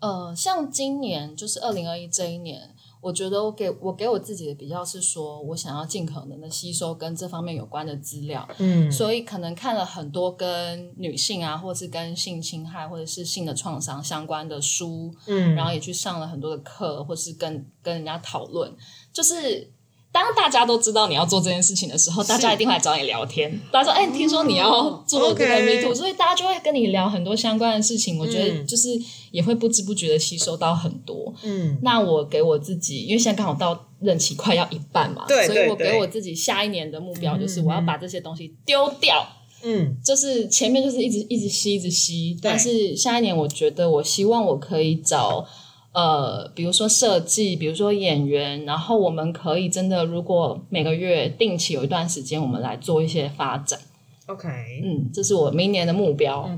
[0.01, 8.91] 呃，像今年就是二零二一这一年，我觉得我给我给我自己的比较是说，我想要尽可能的吸收跟这方面有关的资料，嗯。
[8.91, 15.55] 所以可能看了很多跟女性啊，或是跟性侵害或者是性的创伤相关的书，嗯。
[15.55, 18.75] 然后也去上了很多的课，或是跟跟人家讨论，
[19.13, 19.71] 就是
[20.13, 23.61] 当大家都知道你要做这件事情的时候，大家一定会来找你聊天。
[23.71, 28.19] 大家说：“哎、听说你要做这个 Me Too，、所以大家就会跟你聊很多相关的事情。
[28.19, 28.89] 我觉得嗯就是
[29.31, 31.33] 也会不知不觉的吸收到很多。
[31.43, 39.27] 嗯，那我给我自己，因为现在刚好到任期快要一半嘛，对所以我给我自己下一年的目标就是我要把这些东西丢掉。
[39.63, 45.47] 嗯就是前面就是一直一直吸一直吸，但是下一年我觉得我希望我可以找
[45.93, 53.79] 呃，比如说设计，比如说演员，然后我们可以真的如果每个月定期有一段时间，我们来做一些发展
[54.27, 54.49] ，，OK，
[54.85, 56.49] 嗯，这是我明年的目标。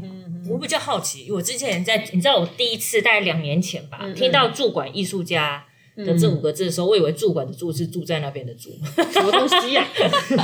[0.50, 5.64] 我比较好奇，我之前在你知道我第一次大概两年前吧，听到驻馆艺术家
[5.96, 8.70] 的这五个字的时候，我以为驻馆的驻是住在那边的住，
[9.12, 9.86] 什么东西呀？
[9.94, 10.36] 驻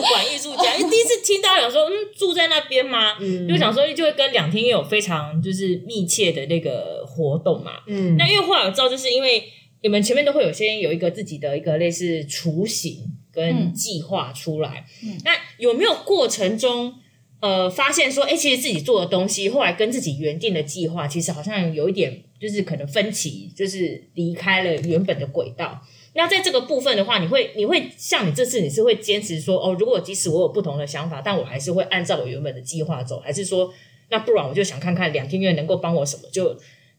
[0.00, 3.14] 馆艺术家，因为第一次听到想说，嗯，住在那边吗？
[3.20, 7.72] 嗯就想说就会跟两厅院有非常就是密切的那个活动嘛。
[7.86, 9.44] 嗯那因为后来我知道，就是因为
[9.82, 12.98] 你们前面都会有先有一个自己的一个类似雏形
[13.32, 16.94] 跟计划出来，嗯那有没有过程中？
[17.40, 25.82] 呃，发现说，哎、其实自己做的东西，后来跟自己原定的计划，其实好像有一点，就是可能分歧，就是离开了原本的轨道。
[26.14, 33.70] 那在这个部分的话，你会你会像你这次你是会坚持说，哦，如果即使我有不同的想法，但我还是会按照我原本的计划走，还是说，
[34.08, 36.56] 那不然我就想看看两天院能够帮我什么，就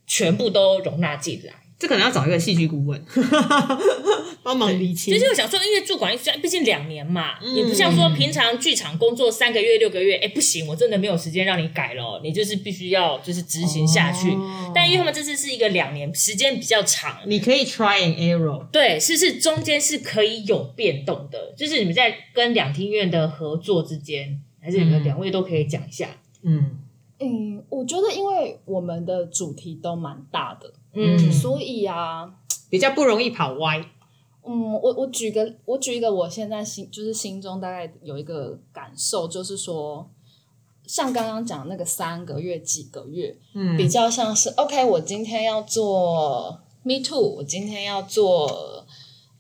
[0.07, 1.53] 全部都容纳进来。
[1.77, 3.05] 这可能要找一个戏剧顾问
[4.41, 5.13] 帮忙理清。
[5.13, 14.33] 就是我想说，因为驻馆艺术家毕竟两年嘛，也不像说平常剧场工作三个月、六个月，哎，不行，我真的没有时间让你改了，你就是必须要就是执行下去。
[14.73, 26.07] 但因为他们这次是一个两年，时间比较长，你可以 try and error，对，是是中间是可以有变动的，就是你们在跟两厅院的合作之间，还是你们两位都可以讲一下。
[26.07, 26.79] 嗯嗯，
[27.69, 32.33] 我觉得因为我们的主题都蛮大的，嗯所以啊，
[32.69, 33.85] 比较不容易跑歪。
[34.47, 40.07] 嗯，我我举个我举一个我现在心就是心中大概有一个感受，就是说，
[40.85, 48.84] 像刚刚讲那个三个月几个月，嗯比较像是 OK，我今天要做 Me Too，我今天要做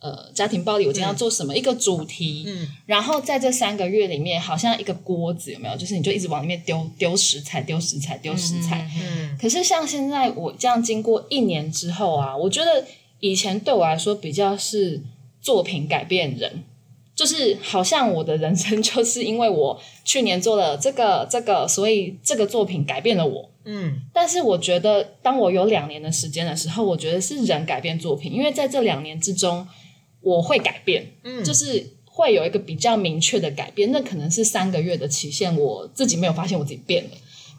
[0.05, 5.75] 呃家庭暴力，我今天要做什么、一个主题，嗯然后在这三个月里面，好像一个锅子有没有？
[5.75, 8.87] 就是你就一直往里面丢丢食材，丢食材，丢食材。
[9.01, 12.85] 嗯可是像现在我这样经过一年之后啊，我觉得
[13.19, 15.01] 以前对我来说比较是
[15.41, 16.63] 作品改变人，
[17.15, 23.49] 就是好像我的人生就是因为我去年做了这个这个，所以这个作品改变了我。
[23.67, 29.67] 嗯但是我觉得，当我有两年的时间的时候，我觉得是人改变作品，因为在这两年之中，
[30.25, 33.91] 我会改变，嗯就是会有一个比较明确的改变。
[33.91, 37.11] 那可能是三个月的期限，我自己没有发现我自己变了。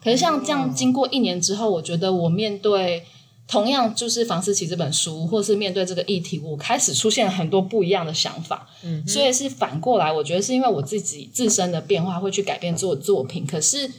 [0.03, 3.03] 可是像这样，经过一年之后，我觉得我面对
[3.47, 8.69] 同样就是房思琪这本书，或是面对这个议题，我开始出现了很多不一样的想法。
[8.83, 13.89] 嗯所以是反过来，我觉得是因为我自己自身的变化会去改变做作品，可是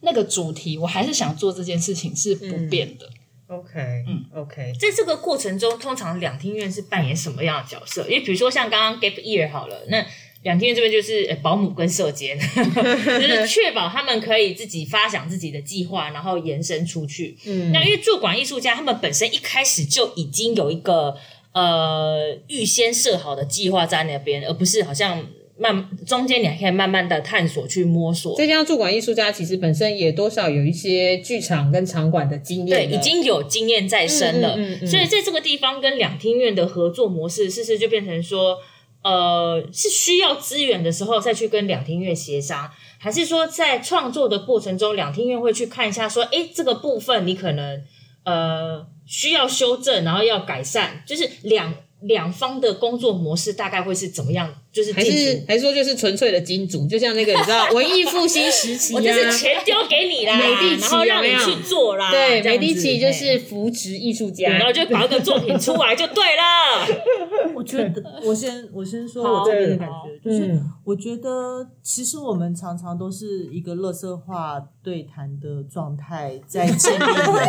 [0.00, 3.08] 那个主题我还是想做这件事情是不变的。
[3.48, 8.02] ，OK，嗯，OK，在这个过程中，通常两厅院是扮演什么样的角色？
[8.08, 10.04] 因为比如说像刚刚 gap year 好了，那
[10.42, 17.36] 两厅院这边就是呃保姆跟社监， 就是确保他们可以自己发想自己的计划，然后延伸出去。
[17.44, 21.16] 嗯那因为驻馆艺术家他们本身一开始就已经有一个
[21.52, 25.26] 呃预先设好的计划在那边，而不是好像
[25.58, 28.36] 慢中间你还可以慢慢的探索去摸索。
[28.36, 38.58] 再加上驻馆艺术家其实本身也多少有一些剧场跟场馆的经，验对，已经有经验在身了，嗯嗯嗯嗯所以在这个地方跟两厅院的合作模式，是不是就变成说，
[39.02, 47.82] 呃，是需要资源的时候再去跟两厅院协商，还是说在创作的过程中，两厅院会去看一下，说，哎，这个部分你可能
[48.24, 54.54] 呃需要修正，然后要改善，就是两两方的工作模式大概会是怎么样？
[54.78, 55.04] 就是还。
[55.04, 62.10] 是还是说就是纯粹的金主，就像那个你知道 文艺复兴时期我就是啊，钱丢给你啦，美第奇然后让你去做啦。
[62.12, 66.86] 对，美第奇就是扶植艺术家，然后就搞一个作品出来就对了。
[67.56, 69.88] 我觉得，我先我先说我这边的感
[70.22, 77.04] 觉，就是嗯我觉得其实我们常常都是一个乐色化对谈的状态在建立，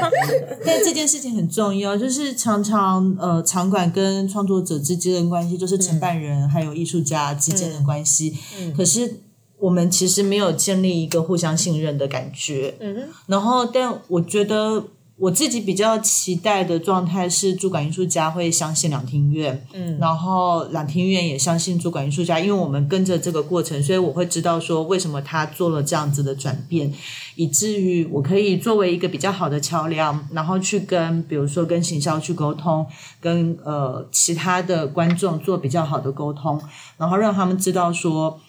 [0.66, 8.38] 但这件事情很重要，就是常常呃场馆跟创作者之间的关系，就是承办人还有艺术家之间的关系，
[8.76, 9.22] 可是。
[9.62, 14.82] 我们其实没有建立一个互相信任的感觉，嗯，然后，但我觉得
[15.20, 26.94] 我自己比较期待的状态是，主管艺术家会相信两厅院，嗯，然后两厅院也相信主管艺术家，因为我们跟着这个过程，所以我会知道说为什么他做了这样子的转变，
[27.36, 32.86] 以至于我可以作为一个比较好的桥梁，然后去跟比如说跟行销去沟通，
[33.20, 36.62] 跟呃其他的观众做比较好的沟通，
[36.98, 38.40] 然后让他们知道说。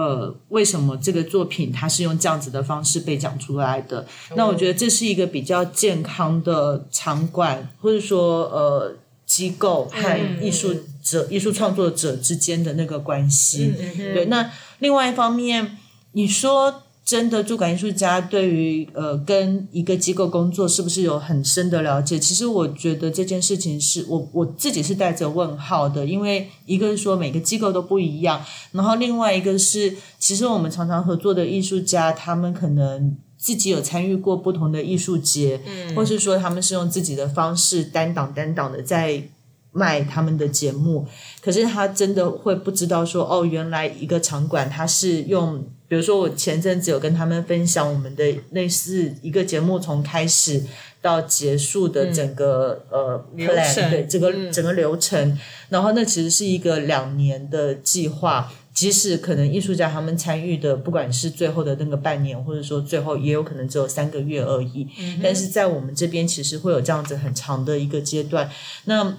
[0.00, 4.06] 呃，为什么这个作品它是用这样子的方式被讲出来的？
[4.34, 8.96] 那我觉得这是一个比较健康的场馆，或者说呃
[9.26, 13.74] 机构和艺术者、艺术创作者之间的那个关系。
[13.96, 15.76] 对，那另外一方面，
[16.12, 16.82] 你说。
[17.04, 22.18] 真的驻馆艺术家对于呃跟一个机构工作是不是有很深的了解？
[22.18, 28.40] 其实我觉得这件事情是我我自己是带着问号的，因为一个是说每个机构都不一样，
[28.72, 39.24] 然后另外一个是其实我们常常合作的艺术家，他们可能自己有参与过不同的艺术节，嗯，或是说他们是用自己的方式单档单档的在
[39.72, 41.06] 卖他们的节目，
[41.40, 45.64] 可是他真的会不知道说哦，原来一个场馆它是用。
[45.90, 50.62] 比如说，我前阵子有跟他们分享我们的类似一个节目从开始
[51.02, 55.36] 到结束的整个呃 plan，对整个整个流程。
[55.68, 64.86] 然后那其实是一个两年的计划，即使可能艺术家他们参与的，不管是最后的那个半年，或者说最后也有可能只有三个月而已。
[65.20, 68.48] 但是在我们这边，其实会有这样子很长的一个阶段。
[68.84, 69.16] 那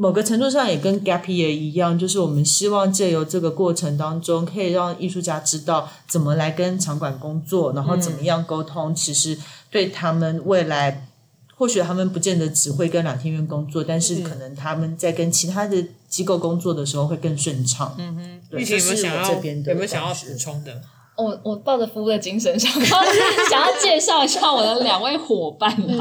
[0.00, 8.94] 某个程度上也跟 Gap Year 一样，就是我们希望借由这个过程当中，可以让艺术家知道怎么来跟场馆工作，然后怎么样沟通。
[8.94, 9.36] 其实
[9.70, 11.06] 对他们未来，
[11.54, 17.94] 或许他们不见得只会跟两天院工作，但是可能他们在跟其他的机构工作的时候会更顺畅。
[17.98, 20.80] 嗯哼，对，有没有想要这边的有没有想要补充的？
[21.18, 22.88] 我我抱着服务的精神，想要
[23.50, 25.94] 想要介绍一下我的两位伙伴啦。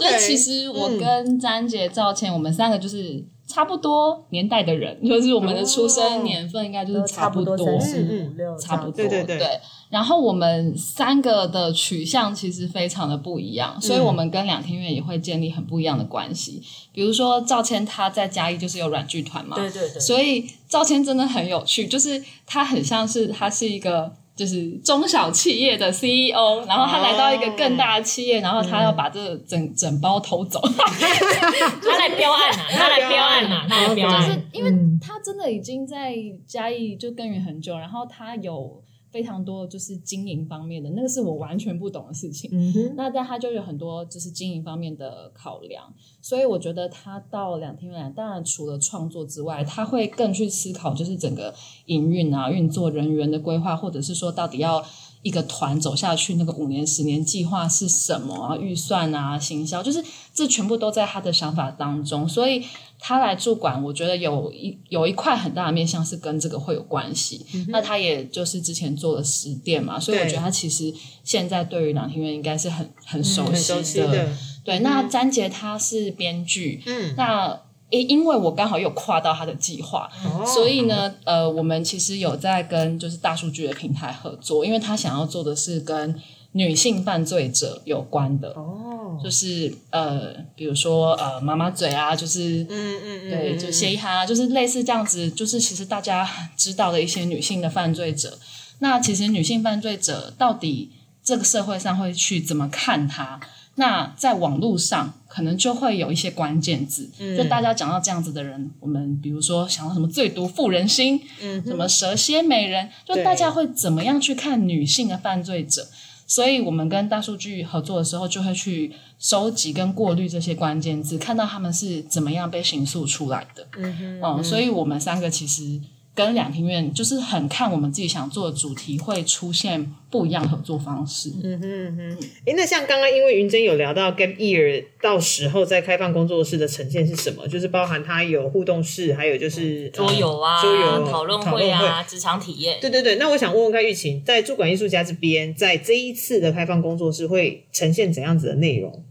[0.00, 3.24] 就其实我跟詹姐、赵倩，我们三个就是。
[3.50, 9.60] 差不多年代的人，就是我们的出生年份应该就是差不多，嗯，差不多，对对对。
[9.88, 16.62] 然后我们三个的取向其实非常的不一样，所以我们跟两厅院也会建立很不一样的关系。
[16.92, 24.12] 比如说赵谦他在嘉义就是有软剧团嘛，对对对，所以赵谦真的很有趣，就是他很像是他是一个。
[24.40, 30.58] 就是中小企业的 CEO，然后他来到一个更大的企业，然后他要把这整整包偷走。
[30.64, 34.26] 他来标案呐，他来标案呐，他来标案。
[34.26, 36.14] 就是因为他真的已经在
[36.46, 38.82] 嘉义就耕耘很久，然后他有。
[39.10, 42.50] 非常多就是经营方面的，那个是我完全不懂的事情。
[42.96, 51.54] 那但他就有很多就是经营方面的考量，所以我觉得他到两天来，当然除了创作之外，他会更去思考就是整个
[51.86, 54.84] 营运啊、运作人员的规划，或者是说到底要
[55.22, 58.56] 一个团走下去，那个五年、十年计划是什么啊？
[58.56, 60.02] 预算啊、行销，就是
[60.34, 62.64] 这全部都在他的想法当中，所以。
[63.02, 67.46] 他来驻馆，我觉得有一有一块很大的面向是跟这个会有关系。
[67.68, 70.92] 那他也就是之前做了十店嘛，所以我觉得他其实
[71.24, 74.28] 现在对于朗庭院应该是很很熟悉的。
[74.62, 77.58] 对，那詹杰他是编剧，嗯，那
[77.90, 80.10] 因因为我刚好有跨到他的计划，
[80.46, 86.20] 所以呢，呃，我们其实有在跟就是大数据的平台合作，因为他想要做的是跟。
[86.52, 98.36] 女性犯罪者有关的，哦，就是呃，比如说呃，妈妈嘴啊，就是嗯嗯嗯，对，就谢一涵啊，就是类似这样子，就是其实大家知道的一些女性的犯罪者。
[98.80, 100.90] 那其实女性犯罪者到底
[101.22, 103.38] 这个社会上会去怎么看她？
[103.80, 115.88] 那在网络上可能就会有一些关键字，就大家讲到这样子的人，我们比如说想到什么最毒妇人心，嗯，什么蛇蝎美人，就大家会怎么样去看女性的犯罪者？
[116.26, 123.66] 所以我们跟大数据合作的时候，就会去收集跟过滤这些关键字，看到他们是怎么样被形塑出来的。
[123.78, 125.80] 嗯哼，所以我们三个其实。
[126.26, 131.32] 跟两庭院就是很看我们自己想做的主题会出现不一样合作方式。
[131.42, 137.46] 嗯哼哼，哎，那像刚刚因为云珍有聊到 Gap Year，到时候在开放工作室的呈现是什么？
[137.48, 142.78] 就是包含它有互动室，还有就是桌游啊、桌游讨论会啊、职场体验。
[142.80, 149.04] 对对对，那我想问问看玉琴，在驻馆艺术家这边，在这一次的开放工作室会呈现怎样子的内容？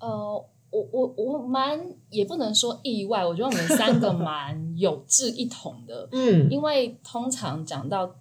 [0.00, 0.44] 呃。
[0.74, 8.16] 我我我蛮也不能说意外，我觉得我们三个 蛮有志一同的，嗯，因为通常讲到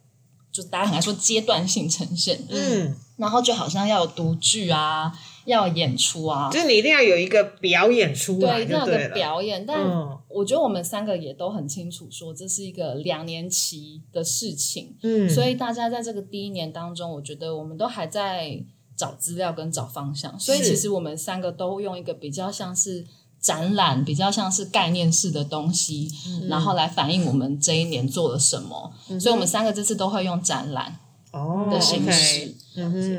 [0.51, 5.11] 就大家很爱说阶段性呈现，嗯，然后就好像要有独剧啊，
[5.45, 9.65] 要演出啊，就是你一定要有一个表演出来，对，要有个表演。
[9.65, 9.83] 但
[10.27, 18.63] 我觉得我们三个也都很清楚，说这是一个两年期的事情，嗯，所以大家在这个第一年当中，我觉得我们都还在。
[18.95, 23.05] 找资料跟找方向，所以其实我们三个都用一个比较像是
[23.39, 26.09] 展览，比较像是概念式的东西，
[26.47, 28.93] 然后来反映我们这一年做了什么。
[29.19, 30.97] 所以我们三个这次都会用展览
[31.31, 32.53] 哦的形式。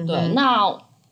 [0.07, 0.67] 对，那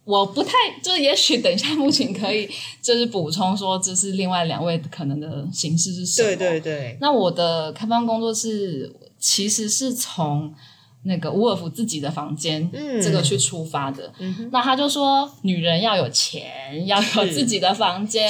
[0.05, 0.51] 我不太
[0.83, 2.49] 就是，也许等一下目前可以
[2.81, 6.29] 就是补充说，这是另外两位可能的形式是什么？
[6.29, 10.53] 对对对，那我的开放工作室其实是从
[11.05, 13.01] 那个伍尔夫自己的房间，嗯。
[13.01, 14.13] 这个去出发的。
[14.51, 18.29] 那他就说，女人要有钱，要有自己的房间，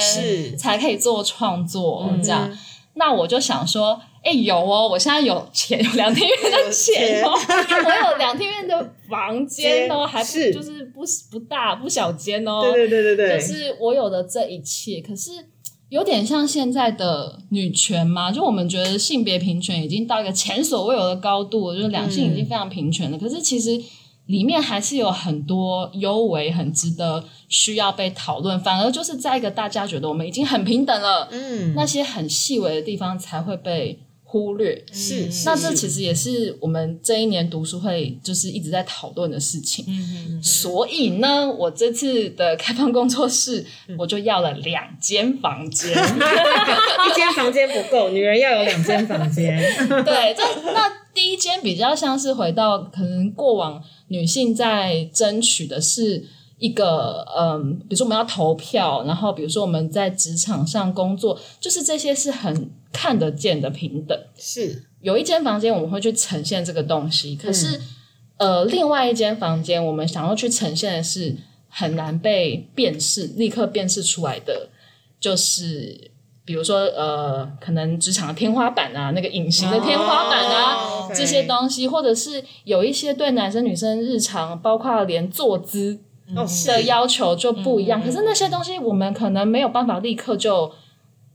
[0.57, 2.49] 才可以做创作、这样。
[2.95, 15.31] 那我就想说，哎、有哦，我现在有钱，有两厅院的钱哦，我有两厅院的房间哦，还就是不不大不小间哦，对对对对对，就是我有的这一切，可是
[15.93, 23.17] 有点像现在的女权嘛，就我们觉得性别平权已经到一个前所未有的高度，就是两性已经非常平权了。
[23.19, 23.79] 可是其实
[24.25, 33.99] 里面还是有很多优为很值得需要被讨论，反而就是在一个大家觉得我们已经很平等了，嗯，那些很细微的地方才会被
[34.33, 34.83] 忽略。
[34.91, 39.85] 是是那这其实也是我们这一年读书会就是一直在讨论的事情。
[39.87, 43.63] 嗯嗯所以呢，我这次的开放工作室，
[43.95, 45.91] 我就要了两间房间。
[45.93, 49.55] 一间房间不够，女人要有两间房间。
[50.03, 56.25] 对，这那第一间比较像是回到可能过往女性在争取的是
[56.63, 64.17] 一个嗯，比如说我们要投票，然后比如说我们在职场上工作，就是这些是很看得见的平等。
[64.37, 67.81] 是，有一间房间我们会去呈现这个东西，可是、
[68.37, 71.35] 呃，另外一间房间我们想要去呈现的是
[71.67, 74.69] 很难被辨识、立刻辨识出来的，
[75.19, 76.11] 就是
[76.45, 80.75] 比如说呃，可能职场的天花板啊，那个隐形的天花板啊。
[80.75, 86.12] 哦这些东西，或者是有一些对男生女生日常，包括连坐姿哦，
[86.65, 88.01] 的要求就不一样。
[88.01, 90.71] 可是那些东西我们可能没有办法立刻就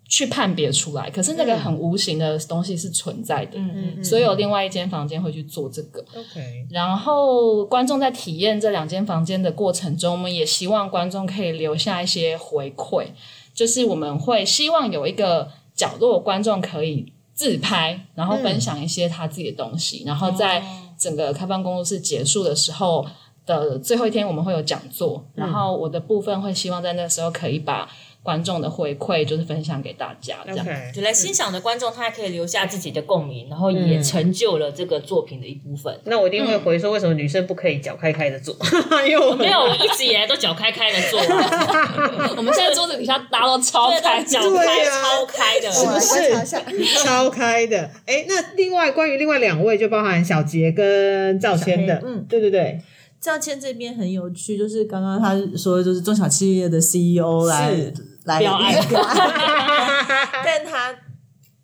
[0.09, 3.59] 去判别出来，可是那个很无形的东西是存在的。
[3.59, 6.01] 嗯所以有另外一间房间会去做这个。
[6.14, 13.09] OK，然后观众在体验这两间房间的过程中，我们也希望观众可以留下一些回馈，
[13.53, 20.62] 就是我们会希望有一个角落，观众可以自拍，然后分享一些他自己的东西，然后在
[20.99, 23.07] 整个开放工作室结束的时候
[23.49, 27.88] 的最后一天，我们会有讲座，然后我的部分会希望在那时候可以把
[28.22, 30.66] 观众的回馈就是分享给大家，这样。
[30.66, 35.99] OK，就来欣赏的观众，他还可以留下自己的共鸣，然后也成就了这个作品的一部分。
[36.05, 38.55] 那我一定会回说，为什么女生不可以脚开开的坐？
[39.09, 41.18] 因为我没有，我一直以来都脚开开的做，
[42.36, 47.05] 我们现在桌子底下搭到超对，开，脚开啊超开的，是不是？
[47.05, 47.90] 超开的？
[48.05, 52.26] 哎，那另外关于另外两位，就包含小杰跟赵谦的，嗯。
[52.28, 52.78] 对对对，
[53.21, 57.93] 赵谦这边很有趣，就是刚刚他说，就是中小企业的 CEO 来
[58.25, 58.75] 来表爱
[60.45, 60.95] 但他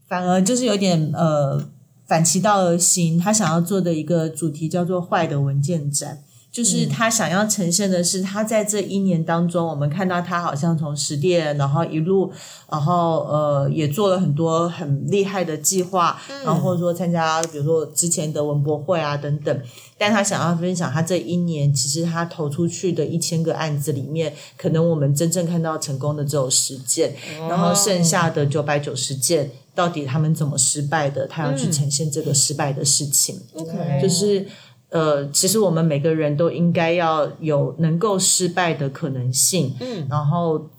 [0.09, 1.65] 反而就是有点呃
[2.07, 6.19] 反其道而行，他想要做的一个主题叫做“坏的文件展”。
[6.55, 12.31] 就是他想要呈现的是，他在这一年当中，我们看到他好像从实店，然后一路，
[12.71, 19.63] 然后呃，也做了很多很厉害的计划，然后或者说参加，比如说之前的文博会啊等等。
[19.99, 27.13] 但他想要分享，他这一年其实他投出去的一千个案子里面，可能我们真正看到成功的只有十件，
[27.49, 31.27] 然后剩下的九百九十件，到底他们怎么失败的？
[31.27, 33.41] 他要去呈现这个失败的事情。
[33.55, 34.47] OK，就是
[34.95, 39.75] 呃，其实我们每个人都应该要有能够失败的可能性。
[39.81, 40.71] 嗯，然后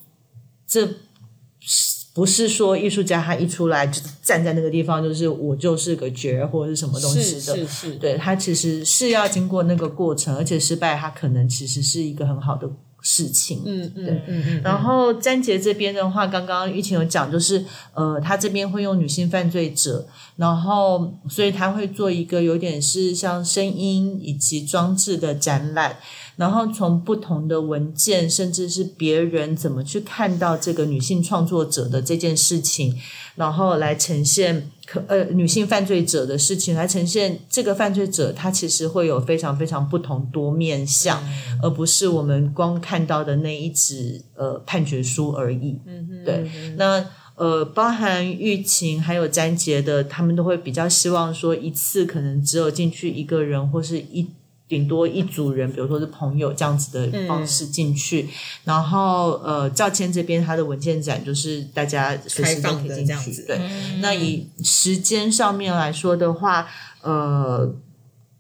[0.66, 0.88] 这
[2.14, 7.58] 不是说艺术家他一出来就站在那个地方，就是我就是个角儿或者是什么东西是的。
[7.58, 12.70] 是是，对他其实是要经过那个过程，而且失败，他可能其实是一个很好的
[13.08, 13.62] 事情。
[13.64, 14.24] 嗯嗯对。
[14.28, 25.98] 嗯嗯，然后詹杰这边的话，刚刚玉琴有讲，就是呃，他这边会用女性犯罪者，然后所以他会做一个有点是像声音以及装置的展览，
[26.36, 33.00] 然后从不同的文件，甚至是别人怎么去看到这个女性创作者的这件事情，
[33.36, 41.24] 然后来呈现可呃女性犯罪者的事情，来呈现这个犯罪者他其实会有非常非常不同多面向，
[41.62, 45.80] 而不是我们光看到的那一纸呃判决书而已。
[45.86, 47.06] 嗯嗯，对，那。
[47.38, 54.26] 呃，包含玉琴还有詹杰的，他们都会比较希望说一次可能只有进去一个人或是一
[54.68, 58.28] 顶多一组人，比如说是朋友这样子的方式进去。
[58.64, 63.44] 然后呃，赵谦这边他的文件展就是大家随时都可以进去。
[63.48, 63.60] 对，
[64.02, 66.68] 那以时间上面来说的话，
[67.02, 67.76] 呃。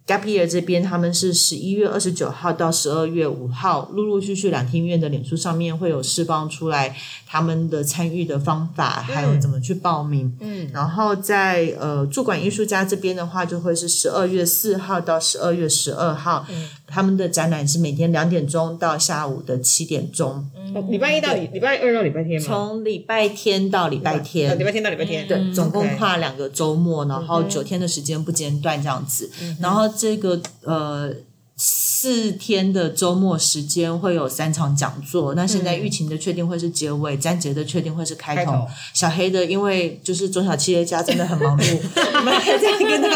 [0.07, 6.95] Gap Year 这边，他们是十一月二十九号到十二月五号，陆陆续续两厅院的脸书上面会有释放出来
[7.25, 10.37] 他们的参与的方法，还有怎么去报名。
[10.41, 16.45] 嗯，然后在呃驻馆艺术家这边的话，就会是十二月四号到十二月十二号，
[16.87, 22.47] 他们的展览是每天两点钟到下午的七点钟，嗯礼拜一到礼礼拜二到礼拜天吗？
[22.47, 29.31] 从礼拜天到礼拜天，呃礼拜天到礼拜天，对，总共 OK 跨两个周末，然后九天的时间不间断这样子。
[29.59, 31.11] 然后这个呃
[31.57, 35.33] 四天的周末时间会有三场讲座。
[35.35, 38.51] 那现在疫情的确定会是结尾，詹杰的确定会是开头。
[38.51, 41.79] 开头小黑的因为就是中小企业家真的很忙碌，
[42.17, 43.09] 我们还在跟他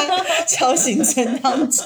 [0.47, 1.85] 敲行程当中。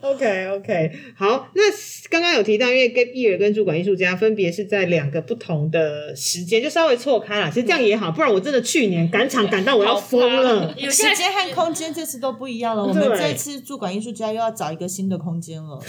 [0.00, 1.62] OK OK，好，那
[2.10, 7.48] 刚刚有提到，因为 Gap Year 跟主管艺术家分别是在两个不同的时间，就稍微错开了。
[7.50, 10.74] 其实这样也好，不然我真的去年赶场赶到我要疯了。
[10.76, 12.84] 有时间和空间这次都不一样了。
[12.84, 15.80] 我们这次主管艺术家又要找一个新的空间了。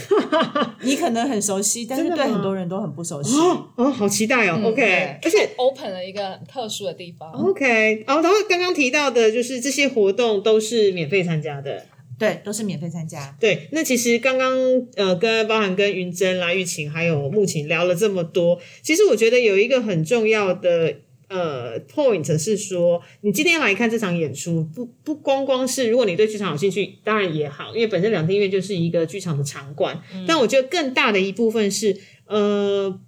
[0.81, 3.38] 你可能很熟悉， 但是对很多人都很不熟悉。
[3.38, 7.29] 哦哦，好期待哦、OK，而且 open 了一个很特殊的地方。
[7.33, 11.86] OK，然后然后刚刚提到的就是这些活动都是免费参加的。
[12.17, 13.36] 对，都是免费参加。
[13.41, 14.57] 对，那其实刚刚
[14.95, 20.95] 呃，跟包含跟云珍啦、玉琴还有木琴聊了这么多，其实我觉得有一个很重要的
[21.28, 31.97] 呃 point 是说，你今天来看这场演出，不不光光是如果你对剧场有兴趣，当然也好，因为本身两厅院就是一个剧场的场馆，但我觉得更大的一部分是
[32.28, 32.99] 呃，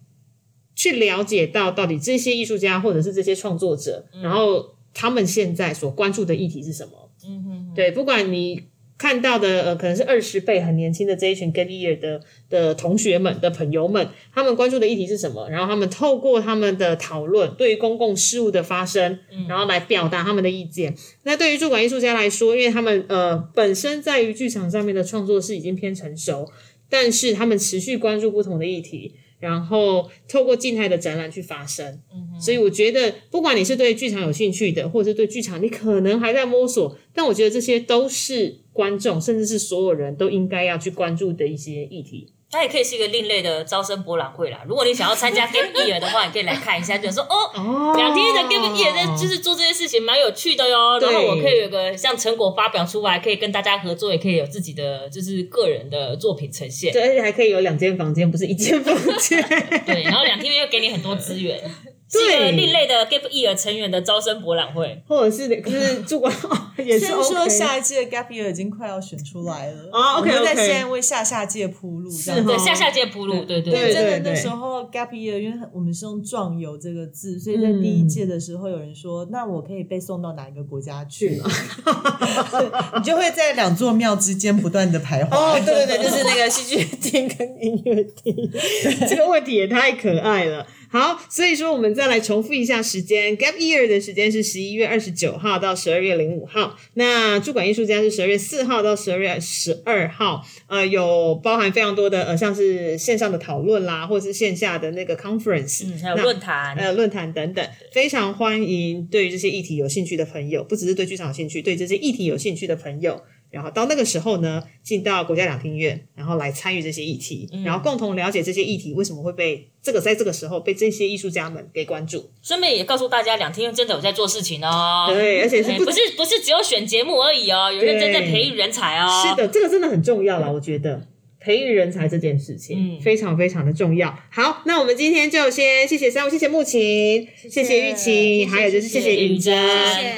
[0.75, 7.11] 去了解到到底这些艺术家或者是这些创作者，然后他们现在所关注的议题是什么。
[7.25, 8.63] 嗯哼，对，不管你
[8.97, 12.19] 看到的呃，可能是二十倍很年轻的这一群 Gap Year 的
[12.49, 15.47] 的同学们的朋友们，他们关注的议题是什么？
[15.49, 20.95] 然后他们透过他们的讨论，对于公共事务的发生，然后来表达他们的意见。
[21.23, 26.49] 那对于驻馆艺术家来说，因为他们呃本身在于剧场上面的创作是已经偏成熟，
[26.89, 29.13] 但是他们持续关注不同的议题。
[29.39, 31.99] 然后透过静态的展览去发生，
[32.39, 42.33] 所以我觉得，不管你是对剧场有兴趣的，或者是对剧场你可能还在摸索，但我觉得这些都是观众，甚至是所有人都应该要去关注的一些议题。
[42.49, 44.61] 它也可以是一个另类的招生博览会啦。
[44.65, 50.97] 如果你想要参加 Gap Year 的话，你可以来看一下，就说哦，哦两天的 Gap Year 在就是做这些事情蛮有趣的哟。
[50.99, 56.93] 然后我可以有个像成果发表出来，可以跟大家合作，也可以有自己的就是个人的作品呈现。
[56.93, 59.41] 对，而且还可以有两间房间，不是一间房间。
[59.85, 61.61] 对，然后两天又给你很多资源，
[62.09, 65.03] 是一个另类的 Gap Year 成员的招生博览会。
[65.07, 66.33] 或者是就是主管
[66.77, 67.07] 也是。
[67.07, 81.41] 说下一届 Gap Year 已经快要选出来了哦，OK，我们在在为下下届铺路，这样是对，哦下下届铺路，对对对真的那时候 gap year，因为我们是用壮游这个字，所以在第一届的时候，有人说：“那我可以被送到哪一个国家去？”
[82.95, 85.35] 你就会在两座庙之间不断的徘徊。
[85.35, 88.35] 哦，对对对，就是那个戏剧厅跟音乐厅，
[89.09, 90.65] 这个问题也太可爱了。
[90.97, 122.29] 好，所以说我们再来重复一下时间，Gap Year 的时间是十一月二十九号到十二月零五号，那驻馆艺术家是十二月四号到十二月十二号，呃，有包含非常多的呃，像是线上的讨论啦，或者是线下的那个 conference，嗯，还有那论坛，呃论坛等等，非常欢迎对于这些议题有兴趣的朋友，不只是对剧场有兴趣，对这些议题有兴趣的朋友，然后到那个时候呢，进到国家两厅院，然后来参与这些议题，然后共同了解这些议题为什么会被这个在这个时候被这些艺术家们给关注。
[122.41, 125.07] 顺便也告诉大家，两厅院真的有在做事情哦。
[125.09, 129.23] 对，而且是不是不是只有选节目而已哦，有认真在培育人才哦。
[129.25, 131.07] 是的，这个真的很重要啦，我觉得。
[131.47, 134.13] 培育人才这件事情，嗯非常非常的重要。
[134.29, 139.55] 好，那我们今天就先谢谢三位，谢谢木琴，谢谢玉琴，还有就是谢谢云珍。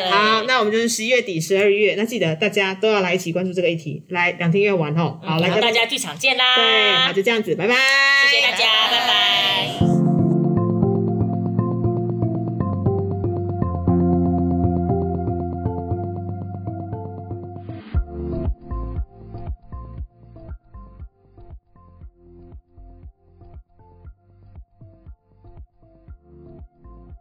[0.10, 5.20] 好，那我们就是十一月底、十二月，那记得大家都要来一起关注这个议题，来两厅院玩哦。
[5.24, 6.56] 好，来跟大家剧场见啦！
[6.56, 7.76] 对，好，就这样子，拜拜，
[8.32, 9.89] 谢谢大家，拜拜。